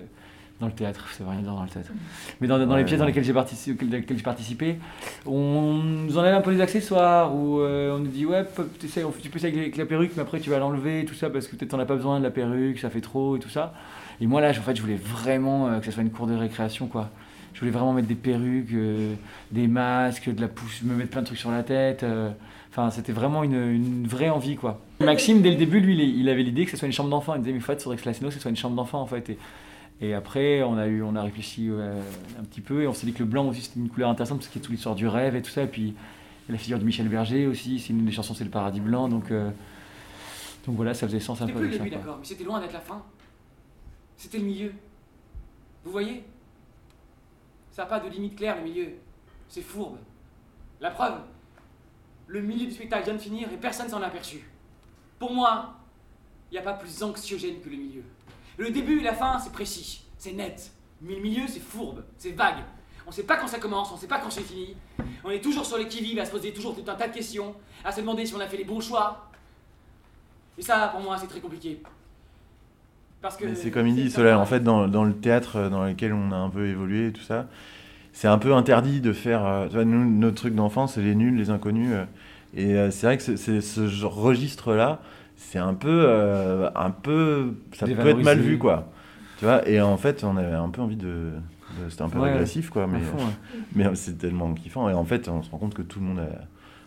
[0.59, 1.91] dans le théâtre, veut rien dans le théâtre.
[2.39, 4.77] Mais dans, dans les pièces dans lesquelles j'ai participé, j'ai
[5.25, 8.45] on nous enlève un peu les accessoires, ou euh, on nous dit ouais,
[8.79, 11.55] tu peux essayer avec, la perruque, mais après tu vas l'enlever, tout ça, parce que
[11.55, 13.73] peut-être t'en as pas besoin de la perruque, ça fait trop et tout ça.
[14.21, 16.35] Et moi là, en fait, je voulais vraiment euh, que ça soit une cour de
[16.35, 17.09] récréation, quoi.
[17.53, 19.13] Je voulais vraiment mettre des perruques, euh,
[19.51, 22.03] des masques, de la pousse, me mettre plein de trucs sur la tête.
[22.03, 22.31] euh,
[22.71, 24.81] Enfin, c'était vraiment une, une vraie envie, quoi.
[25.03, 27.35] Maxime, dès le début, lui, il, avait l'idée que ce soit une chambre d'enfant.
[27.35, 29.07] Il disait, mais en fait, faudrait que la scéno, ce soit une chambre d'enfant, en
[29.07, 29.29] fait.
[29.29, 29.37] Et,
[30.01, 32.01] et après, on a, eu, on a réfléchi euh,
[32.39, 34.39] un petit peu et on s'est dit que le blanc aussi, c'était une couleur intéressante
[34.39, 35.63] parce qu'il y a toute l'histoire du rêve et tout ça.
[35.63, 35.95] Et puis,
[36.49, 39.07] la figure de Michel Berger aussi, c'est une des chansons, c'est le paradis blanc.
[39.07, 39.49] Donc, euh,
[40.65, 42.59] donc voilà, ça faisait sens un C'était peu plus le début, d'accord, mais c'était loin
[42.59, 43.03] d'être la fin.
[44.17, 44.73] C'était le milieu.
[45.83, 46.23] Vous voyez?
[47.71, 48.89] Ça n'a pas de limite claire, le milieu.
[49.47, 49.97] C'est fourbe.
[50.79, 51.21] La preuve
[52.27, 54.43] Le milieu du spectacle vient de finir et personne s'en a aperçu.
[55.23, 55.73] Pour moi,
[56.51, 58.03] il n'y a pas plus anxiogène que le milieu.
[58.57, 60.69] Le début et la fin, c'est précis, c'est net.
[61.01, 62.57] Mais le milieu, c'est fourbe, c'est vague.
[63.05, 64.75] On ne sait pas quand ça commence, on ne sait pas quand c'est fini.
[65.23, 67.55] On est toujours sur les qui-vive à se poser toujours tout un tas de questions,
[67.85, 69.29] à se demander si on a fait les bons choix.
[70.57, 71.81] Et ça, pour moi, c'est très compliqué.
[73.21, 73.55] Parce que.
[73.55, 76.33] C'est comme il dit, Solal, en fait, dans, dans le théâtre euh, dans lequel on
[76.33, 77.47] a un peu évolué et tout ça,
[78.11, 79.45] c'est un peu interdit de faire.
[79.45, 81.93] euh, nous, notre truc d'enfance, c'est les nuls, les inconnus.
[81.93, 82.03] euh,
[82.55, 84.99] et euh, c'est vrai que ce registre-là,
[85.35, 86.03] c'est un peu.
[86.07, 88.89] euh, un peu ça peut être mal vu, quoi.
[89.39, 91.31] Tu vois, et en fait, on avait un peu envie de.
[91.79, 92.87] de- C'était un peu Ouais, régressif, quoi.
[92.87, 93.23] Mais, fond, ouais.
[93.75, 94.87] mais euh, c'est tellement kiffant.
[94.89, 96.19] Et en fait, on se rend compte que tout le monde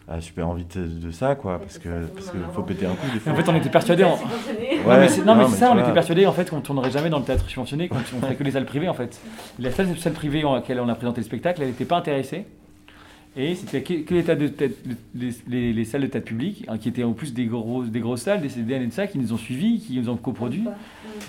[0.08, 1.58] a, a super envie de, de ça, quoi.
[1.58, 3.32] Parce que parce qu'il faut péter un coup, des fois.
[3.32, 4.04] en fait, on était persuadés.
[4.04, 4.14] En...
[4.14, 4.18] Ouais,
[4.86, 5.82] non, mais c'est non, mais non, c'est mais ça, on vois.
[5.82, 8.44] était persuadés en fait qu'on tournerait jamais dans le théâtre subventionné, qu'on on ferait que
[8.44, 9.20] les salles privées en fait.
[9.58, 12.46] La seule salle privée en laquelle on a présenté le spectacle, elle n'était pas intéressée.
[13.38, 14.78] Et c'était que, les, tas de tête-
[15.14, 18.00] les, les- les salles de théâtre public, hein, qui étaient en plus des, grosses des
[18.00, 20.64] grosses salles, des CDN et de ça, qui nous ont suivis, qui nous ont coproduit.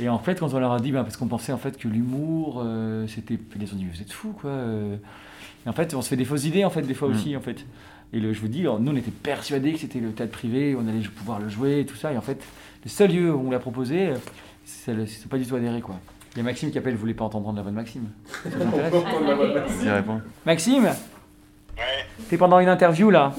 [0.02, 1.88] Et en fait, quand on leur a dit, ben, parce qu'on pensait en fait que
[1.90, 3.38] l'humour, euh, c'était.
[3.60, 4.50] Ils ont dit, vous êtes fous quoi.
[4.52, 4.96] euh.
[5.66, 7.12] Et en fait, on se fait des fausses idées en fait, des fois Mm.
[7.12, 7.66] aussi en fait.
[8.14, 10.78] Et le, je vous dis, alors, nous on était persuadés que c'était le théâtre privé,
[10.80, 12.14] on allait pouvoir le jouer et tout ça.
[12.14, 12.42] Et en fait,
[12.86, 14.12] le seul lieu où on l'a proposé,
[14.64, 14.96] c'est
[15.30, 15.96] pas du tout adhéré quoi.
[16.36, 18.04] Il y a Maxime qui appelle, vous voulez pas entendre la voix de Maxime?
[18.44, 18.94] Ça vous intéresse?
[18.94, 19.54] Entendre la voix de
[20.46, 20.90] Maxime?
[22.30, 23.34] T'es pendant une interview là.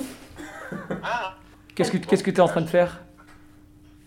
[1.75, 3.01] Qu'est-ce que qu'est-ce que t'es en train de faire?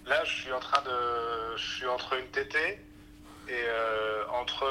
[0.07, 1.57] Là, je suis en train de.
[1.57, 4.63] Je suis entre une TT et euh, entre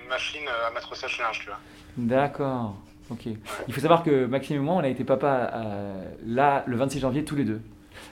[0.00, 1.58] une machine à mettre au sèche-linge, tu vois.
[1.96, 2.76] D'accord.
[3.10, 3.26] Ok.
[3.68, 7.00] Il faut savoir que Maxime et moi, on a été papa euh, là le 26
[7.00, 7.60] janvier tous les deux,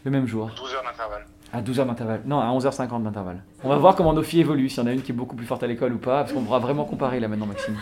[0.04, 0.50] le même jour.
[0.56, 1.26] 12 heures d'intervalle.
[1.52, 2.22] À 12h d'intervalle.
[2.24, 3.42] Non, à 11h50 d'intervalle.
[3.62, 5.36] On va voir comment nos filles évoluent, s'il y en a une qui est beaucoup
[5.36, 7.76] plus forte à l'école ou pas, parce qu'on pourra vraiment comparer là maintenant, Maxime.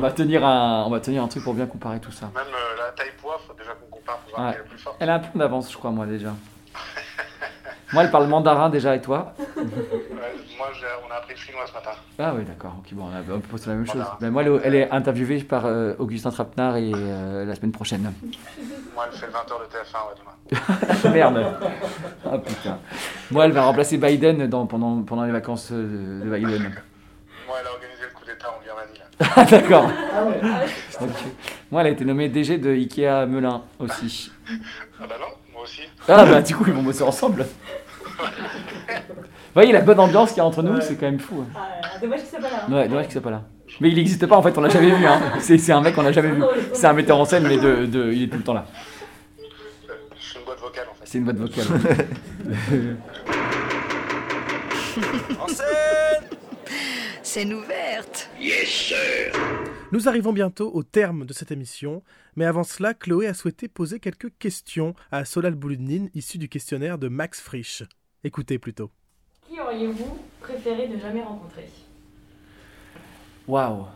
[0.00, 2.30] On va tenir un, on va tenir un truc pour bien comparer tout ça.
[2.34, 4.54] Même euh, la taille poids, faut déjà qu'on compare pour voir Ouais.
[4.54, 4.96] qui est le plus fort.
[4.98, 6.30] Elle a un peu d'avance, je crois, moi déjà.
[7.92, 9.62] moi, elle parle mandarin déjà, et toi Ouais,
[10.56, 10.68] moi,
[11.06, 11.90] on a appris le chinois ce matin.
[12.18, 12.76] Ah oui, d'accord.
[12.78, 14.02] Ok, bon, on, a, on peut poster la même chose.
[14.22, 18.10] Ben, moi, elle, elle est interviewée par euh, Augustin Trapenard et euh, la semaine prochaine.
[18.94, 21.12] Moi, elle fait le 20h de TF1 ouais, demain.
[21.12, 21.56] Merde.
[22.24, 22.78] Ah putain.
[23.30, 26.72] Moi, elle va remplacer Biden dans, pendant, pendant les vacances de Biden.
[27.46, 27.99] Moi, elle a organisé
[29.36, 29.90] Ah, d'accord.
[31.00, 31.08] Ok.
[31.70, 34.30] Moi, elle a été nommée DG de Ikea Melun aussi.
[34.48, 35.82] Ah bah non, moi aussi.
[36.08, 37.46] Ah bah du coup, ils vont bosser ensemble.
[38.18, 41.42] Vous voyez la bonne ambiance qu'il y a entre nous, c'est quand même fou.
[41.42, 41.46] hein.
[41.56, 42.64] Ah, dommage qu'il soit pas là.
[42.68, 42.72] hein.
[42.72, 43.42] Ouais, dommage qu'il soit pas là.
[43.80, 45.06] Mais il n'existe pas en fait, on l'a jamais vu.
[45.06, 45.20] Hein.
[45.40, 46.42] C'est c'est un mec qu'on n'a jamais vu.
[46.72, 48.66] C'est un metteur en scène, mais de, de- il est tout le temps là.
[50.18, 51.00] Je suis une boîte vocale en fait.
[51.04, 51.66] C'est une boîte vocale.
[55.40, 55.66] En scène
[57.22, 58.30] Scène ouverte.
[58.40, 59.32] Yes, sir.
[59.92, 62.02] Nous arrivons bientôt au terme de cette émission,
[62.34, 66.96] mais avant cela, Chloé a souhaité poser quelques questions à Solal Bouloudnine, issu du questionnaire
[66.96, 67.82] de Max Frisch.
[68.24, 68.90] Écoutez plutôt.
[69.48, 71.68] Qui auriez-vous préféré ne jamais rencontrer?
[73.46, 73.86] Waouh.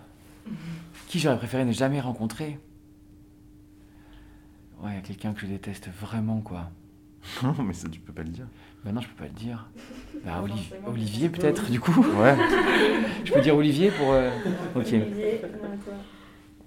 [1.08, 2.58] Qui j'aurais préféré ne jamais rencontrer?
[4.82, 6.70] Ouais, quelqu'un que je déteste vraiment, quoi.
[7.42, 8.46] Non, mais ça, tu peux pas le dire.
[8.84, 9.66] Bah non, je peux pas le dire.
[10.24, 10.70] Bah, Oli-.
[10.86, 12.36] Olivier, peut-être, du coup Ouais.
[13.24, 14.12] Je peux dire Olivier pour.
[14.12, 14.30] euh,
[14.74, 14.92] Ok.
[14.92, 15.40] Olivier.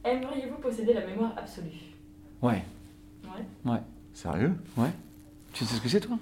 [0.03, 1.69] Aimeriez-vous posséder la mémoire absolue?
[2.41, 2.63] Ouais.
[3.23, 3.71] Ouais.
[3.71, 3.79] Ouais.
[4.13, 4.53] Sérieux?
[4.77, 4.89] Ouais.
[5.53, 6.17] Tu sais ce que c'est, toi?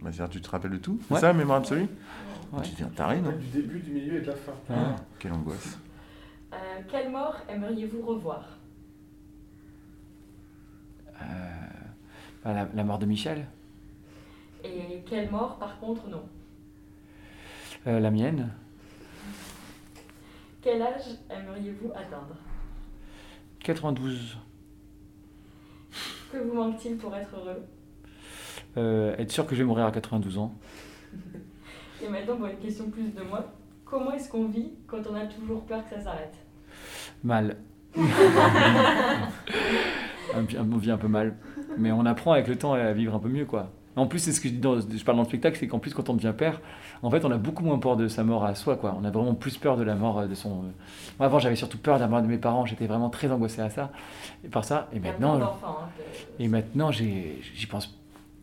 [0.00, 0.92] Bah, c'est-à-dire, tu te rappelles de tout?
[1.10, 1.16] Ouais.
[1.16, 1.86] C'est ça, mémoire absolue?
[2.52, 2.62] Ouais.
[2.62, 3.32] Tu deviens taré, non?
[3.32, 4.52] Du début, du milieu et de la fin.
[4.70, 5.78] Ah, Quelle angoisse.
[6.52, 6.56] Euh,
[6.88, 8.58] Quelle mort aimeriez-vous revoir?
[11.20, 11.24] Euh,
[12.48, 13.46] bah, la, la mort de Michel
[14.64, 16.22] Et quelle mort, par contre, non
[17.86, 18.48] Euh, La mienne
[20.62, 22.36] Quel âge aimeriez-vous atteindre?
[23.62, 24.38] 92.
[26.32, 27.62] Que vous manque-t-il pour être heureux?
[28.78, 30.54] Euh, être sûr que je vais mourir à 92 ans
[32.02, 33.44] Et maintenant, pour une question plus de moi.
[33.84, 36.34] Comment est-ce qu'on vit quand on a toujours peur que ça s'arrête?
[37.22, 37.58] Mal.
[40.34, 40.42] On
[40.76, 41.36] vit un peu mal.
[41.76, 43.70] Mais on apprend avec le temps à vivre un peu mieux, quoi.
[43.96, 45.80] En plus, c'est ce que je dis dans, je parle dans le spectacle, c'est qu'en
[45.80, 46.60] plus, quand on devient père,
[47.02, 48.96] en fait, on a beaucoup moins peur de sa mort à soi, quoi.
[49.00, 50.50] On a vraiment plus peur de la mort euh, de son.
[50.50, 50.70] euh,
[51.18, 52.64] Moi, avant, j'avais surtout peur de la mort de mes parents.
[52.64, 53.90] J'étais vraiment très angoissé à ça,
[54.44, 54.88] et par ça.
[54.92, 55.50] Et maintenant, hein,
[56.38, 57.92] et maintenant, j'y pense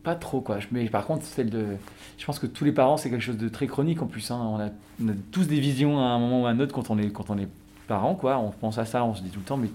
[0.02, 0.58] pas trop, quoi.
[0.72, 1.64] Mais par contre, celle de,
[2.18, 4.30] je pense que tous les parents, c'est quelque chose de très chronique en plus.
[4.30, 4.38] hein.
[4.38, 4.68] On, a,
[5.02, 7.08] on a tous des visions à un moment ou à un autre quand on est,
[7.08, 7.48] quand on est
[7.88, 8.36] parent, quoi.
[8.36, 9.70] On pense à ça, on se dit tout le temps, mais,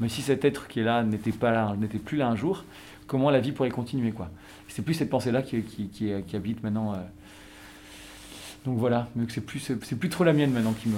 [0.00, 2.64] mais si cet être qui est là n'était pas là, n'était plus là un jour,
[3.06, 4.30] comment la vie pourrait continuer, quoi?
[4.68, 6.92] C'est plus cette pensée-là qui, qui, qui, qui habite maintenant.
[6.94, 6.96] euh.
[8.64, 10.96] Donc voilà, mais c'est plus, c'est plus trop la mienne maintenant qui me,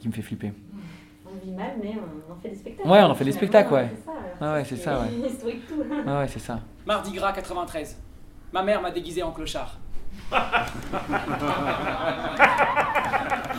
[0.00, 0.52] qui me fait flipper.
[1.26, 1.94] On vit mal, mais
[2.28, 2.88] on en fait des spectacles.
[2.88, 3.88] Ouais, on en fait des spectacles, ouais.
[3.90, 4.36] c'est ça, alors.
[4.40, 5.08] Ah ouais, c'est ça, ouais.
[6.06, 6.60] Ah ouais, c'est ça.
[6.86, 7.98] Mardi gras 93.
[8.52, 9.78] Ma mère m'a déguisé en clochard.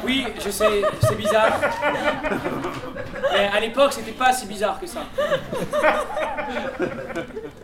[0.05, 1.53] Oui, je sais, c'est bizarre.
[3.31, 4.99] Mais à l'époque, c'était pas si bizarre que ça.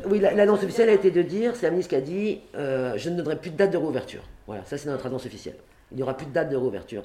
[0.09, 2.93] Oui, la- l'annonce officielle a été de dire, c'est la ministre qui a dit, euh,
[2.95, 4.21] je ne donnerai plus de date de réouverture.
[4.47, 5.57] Voilà, ça c'est notre annonce officielle.
[5.91, 7.03] Il n'y aura plus de date de réouverture.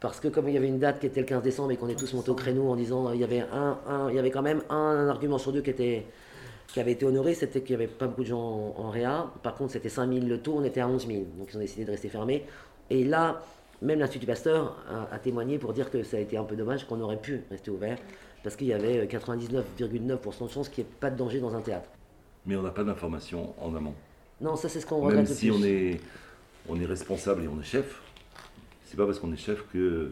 [0.00, 1.88] Parce que comme il y avait une date qui était le 15 décembre et qu'on
[1.88, 4.18] est tous montés au créneau en disant, euh, il y avait, un, un- il y
[4.18, 6.04] avait quand même un, argument sur deux qui, était,
[6.74, 9.30] qui avait été honoré, c'était qu'il n'y avait pas beaucoup de gens en, en réa.
[9.44, 11.20] Par contre, c'était 5000 le taux, on était à 11 000.
[11.38, 12.44] Donc ils ont décidé de rester fermés.
[12.90, 13.42] Et là,
[13.80, 16.84] même l'Institut Pasteur a, a témoigné pour dire que ça a été un peu dommage
[16.88, 17.96] qu'on aurait pu rester ouvert.
[18.42, 21.54] Parce qu'il y avait euh, 99,9% de chances qu'il n'y ait pas de danger dans
[21.54, 21.88] un théâtre.
[22.44, 23.94] Mais on n'a pas d'informations en amont.
[24.40, 25.56] Non, ça c'est ce qu'on Même regrette le si plus.
[25.56, 26.00] on est,
[26.68, 28.02] on est responsable et on est chef,
[28.84, 30.10] c'est pas parce qu'on est chef que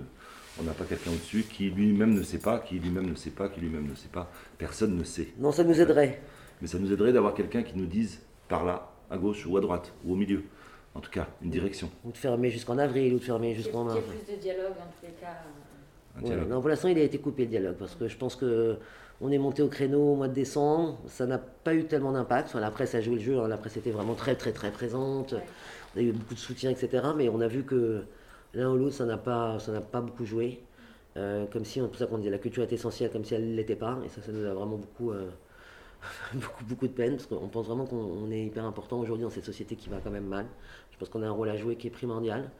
[0.60, 3.48] on n'a pas quelqu'un au-dessus qui lui-même ne sait pas, qui lui-même ne sait pas,
[3.48, 4.30] qui lui-même ne sait pas.
[4.58, 5.28] Personne ne sait.
[5.38, 6.20] Non, ça nous aiderait.
[6.62, 9.60] Mais ça nous aiderait d'avoir quelqu'un qui nous dise par là, à gauche ou à
[9.60, 10.44] droite, ou au milieu.
[10.94, 11.90] En tout cas, une direction.
[12.04, 13.98] Ou de fermer jusqu'en avril, ou de fermer Il y a jusqu'en mars.
[14.00, 15.38] plus de dialogue en tous les cas.
[16.16, 18.36] Un Ouais, non, pour l'instant, il a été coupé le dialogue parce que je pense
[18.36, 18.76] que
[19.20, 20.98] on est monté au créneau au mois de décembre.
[21.08, 22.48] Ça n'a pas eu tellement d'impact.
[22.48, 23.38] Enfin, la presse a joué le jeu.
[23.40, 23.48] hein.
[23.48, 25.34] La presse était vraiment très, très, très présente.
[25.96, 27.02] On a eu beaucoup de soutien, etc.
[27.16, 28.04] Mais on a vu que
[28.54, 30.60] l'un ou l'autre, ça n'a pas, ça n'a pas beaucoup joué.
[31.16, 33.50] Euh, comme si, c'est pour ça qu'on disait la culture est essentielle, comme si elle
[33.50, 33.98] ne l'était pas.
[34.04, 35.30] Et ça, ça nous a vraiment beaucoup, euh,
[36.34, 39.30] beaucoup, beaucoup de peine parce qu'on pense vraiment qu'on on est hyper important aujourd'hui dans
[39.30, 40.46] cette société qui va quand même mal.
[40.92, 42.50] Je pense qu'on a un rôle à jouer qui est primordial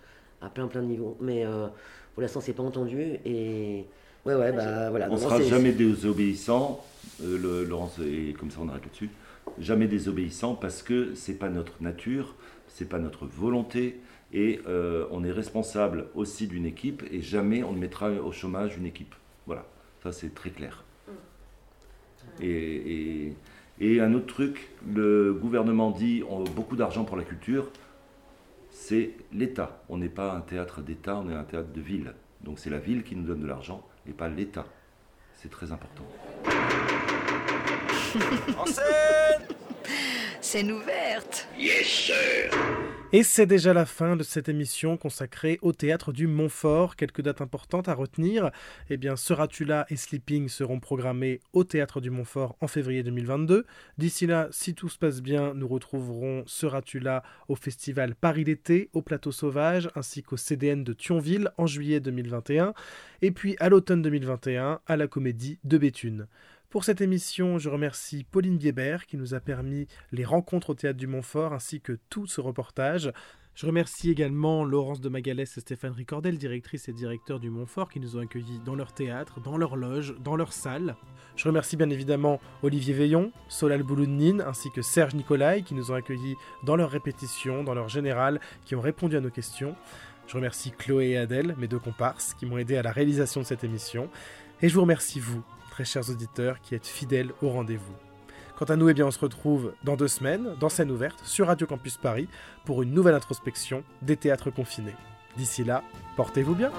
[0.40, 1.16] à plein, plein de niveaux.
[1.20, 1.68] Mais euh,
[2.14, 3.01] pour l'instant, c'est pas entendu.
[3.24, 3.86] Et
[4.26, 5.09] ouais, ouais, bah voilà.
[5.11, 6.84] On Non, sera jamais désobéissants,
[7.22, 9.11] euh, le- Laurence, et comme ça on arrête là-dessus,
[9.59, 12.34] jamais désobéissants parce que c'est pas notre nature,
[12.68, 14.01] c'est pas notre volonté,
[14.32, 18.76] et euh, on est responsable aussi d'une équipe, et jamais on ne mettra au chômage
[18.76, 19.14] une équipe.
[19.47, 19.66] Voilà,
[20.03, 20.84] ça c'est très clair.
[22.41, 23.33] Et, et-
[23.81, 27.68] et un autre truc, le gouvernement dit on a beaucoup d'argent pour la culture,
[28.70, 29.83] c'est l'État.
[29.89, 32.14] On n'est pas un théâtre d'État, on est un théâtre de ville.
[32.43, 34.66] Donc c'est la ville qui nous donne de l'argent et pas l'État.
[35.37, 36.05] C'est très important.
[38.59, 39.43] En scène
[40.41, 42.51] Scène ouverte Yes, sir.
[43.14, 46.96] Et c'est déjà la fin de cette émission consacrée au théâtre du Montfort.
[46.96, 48.50] Quelques dates importantes à retenir.
[48.88, 53.66] Eh bien, Seras-tu et Sleeping seront programmés au théâtre du Montfort en février 2022.
[53.98, 57.02] D'ici là, si tout se passe bien, nous retrouverons Seras-tu
[57.48, 62.72] au festival Paris l'été, au Plateau Sauvage, ainsi qu'au CDN de Thionville en juillet 2021.
[63.20, 66.28] Et puis à l'automne 2021, à la Comédie de Béthune.
[66.73, 70.97] Pour cette émission, je remercie Pauline Biébert qui nous a permis les rencontres au théâtre
[70.97, 73.12] du Montfort ainsi que tout ce reportage.
[73.55, 78.01] Je remercie également Laurence de Magalès et Stéphane Ricordel, directrice et directeur du Montfort, qui
[78.01, 80.97] nous ont accueillis dans leur théâtre, dans leur loge, dans leur salle.
[81.37, 85.97] Je remercie bien évidemment Olivier Veillon, Solal Bouloudnine, ainsi que Serge Nicolai, qui nous ont
[85.97, 89.77] accueillis dans leurs répétitions, dans leur général, qui ont répondu à nos questions.
[90.27, 93.47] Je remercie Chloé et Adèle, mes deux comparses, qui m'ont aidé à la réalisation de
[93.47, 94.09] cette émission.
[94.62, 97.95] Et je vous remercie vous, très chers auditeurs, qui êtes fidèles au rendez-vous.
[98.59, 101.47] Quant à nous, eh bien, on se retrouve dans deux semaines, dans scène ouverte, sur
[101.47, 102.29] Radio Campus Paris,
[102.66, 104.95] pour une nouvelle introspection des théâtres confinés.
[105.35, 105.83] D'ici là,
[106.14, 106.70] portez-vous bien.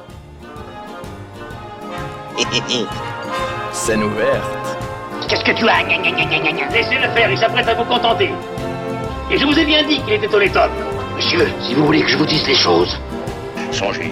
[3.71, 4.77] Scène ouverte.
[5.27, 5.81] Qu'est-ce que tu as?
[6.71, 8.29] Laissez-le faire, il s'apprête à vous contenter.
[9.31, 10.71] Et je vous ai bien dit qu'il était honnête homme.
[11.15, 12.95] Monsieur, si vous voulez que je vous dise les choses,
[13.71, 14.11] songez,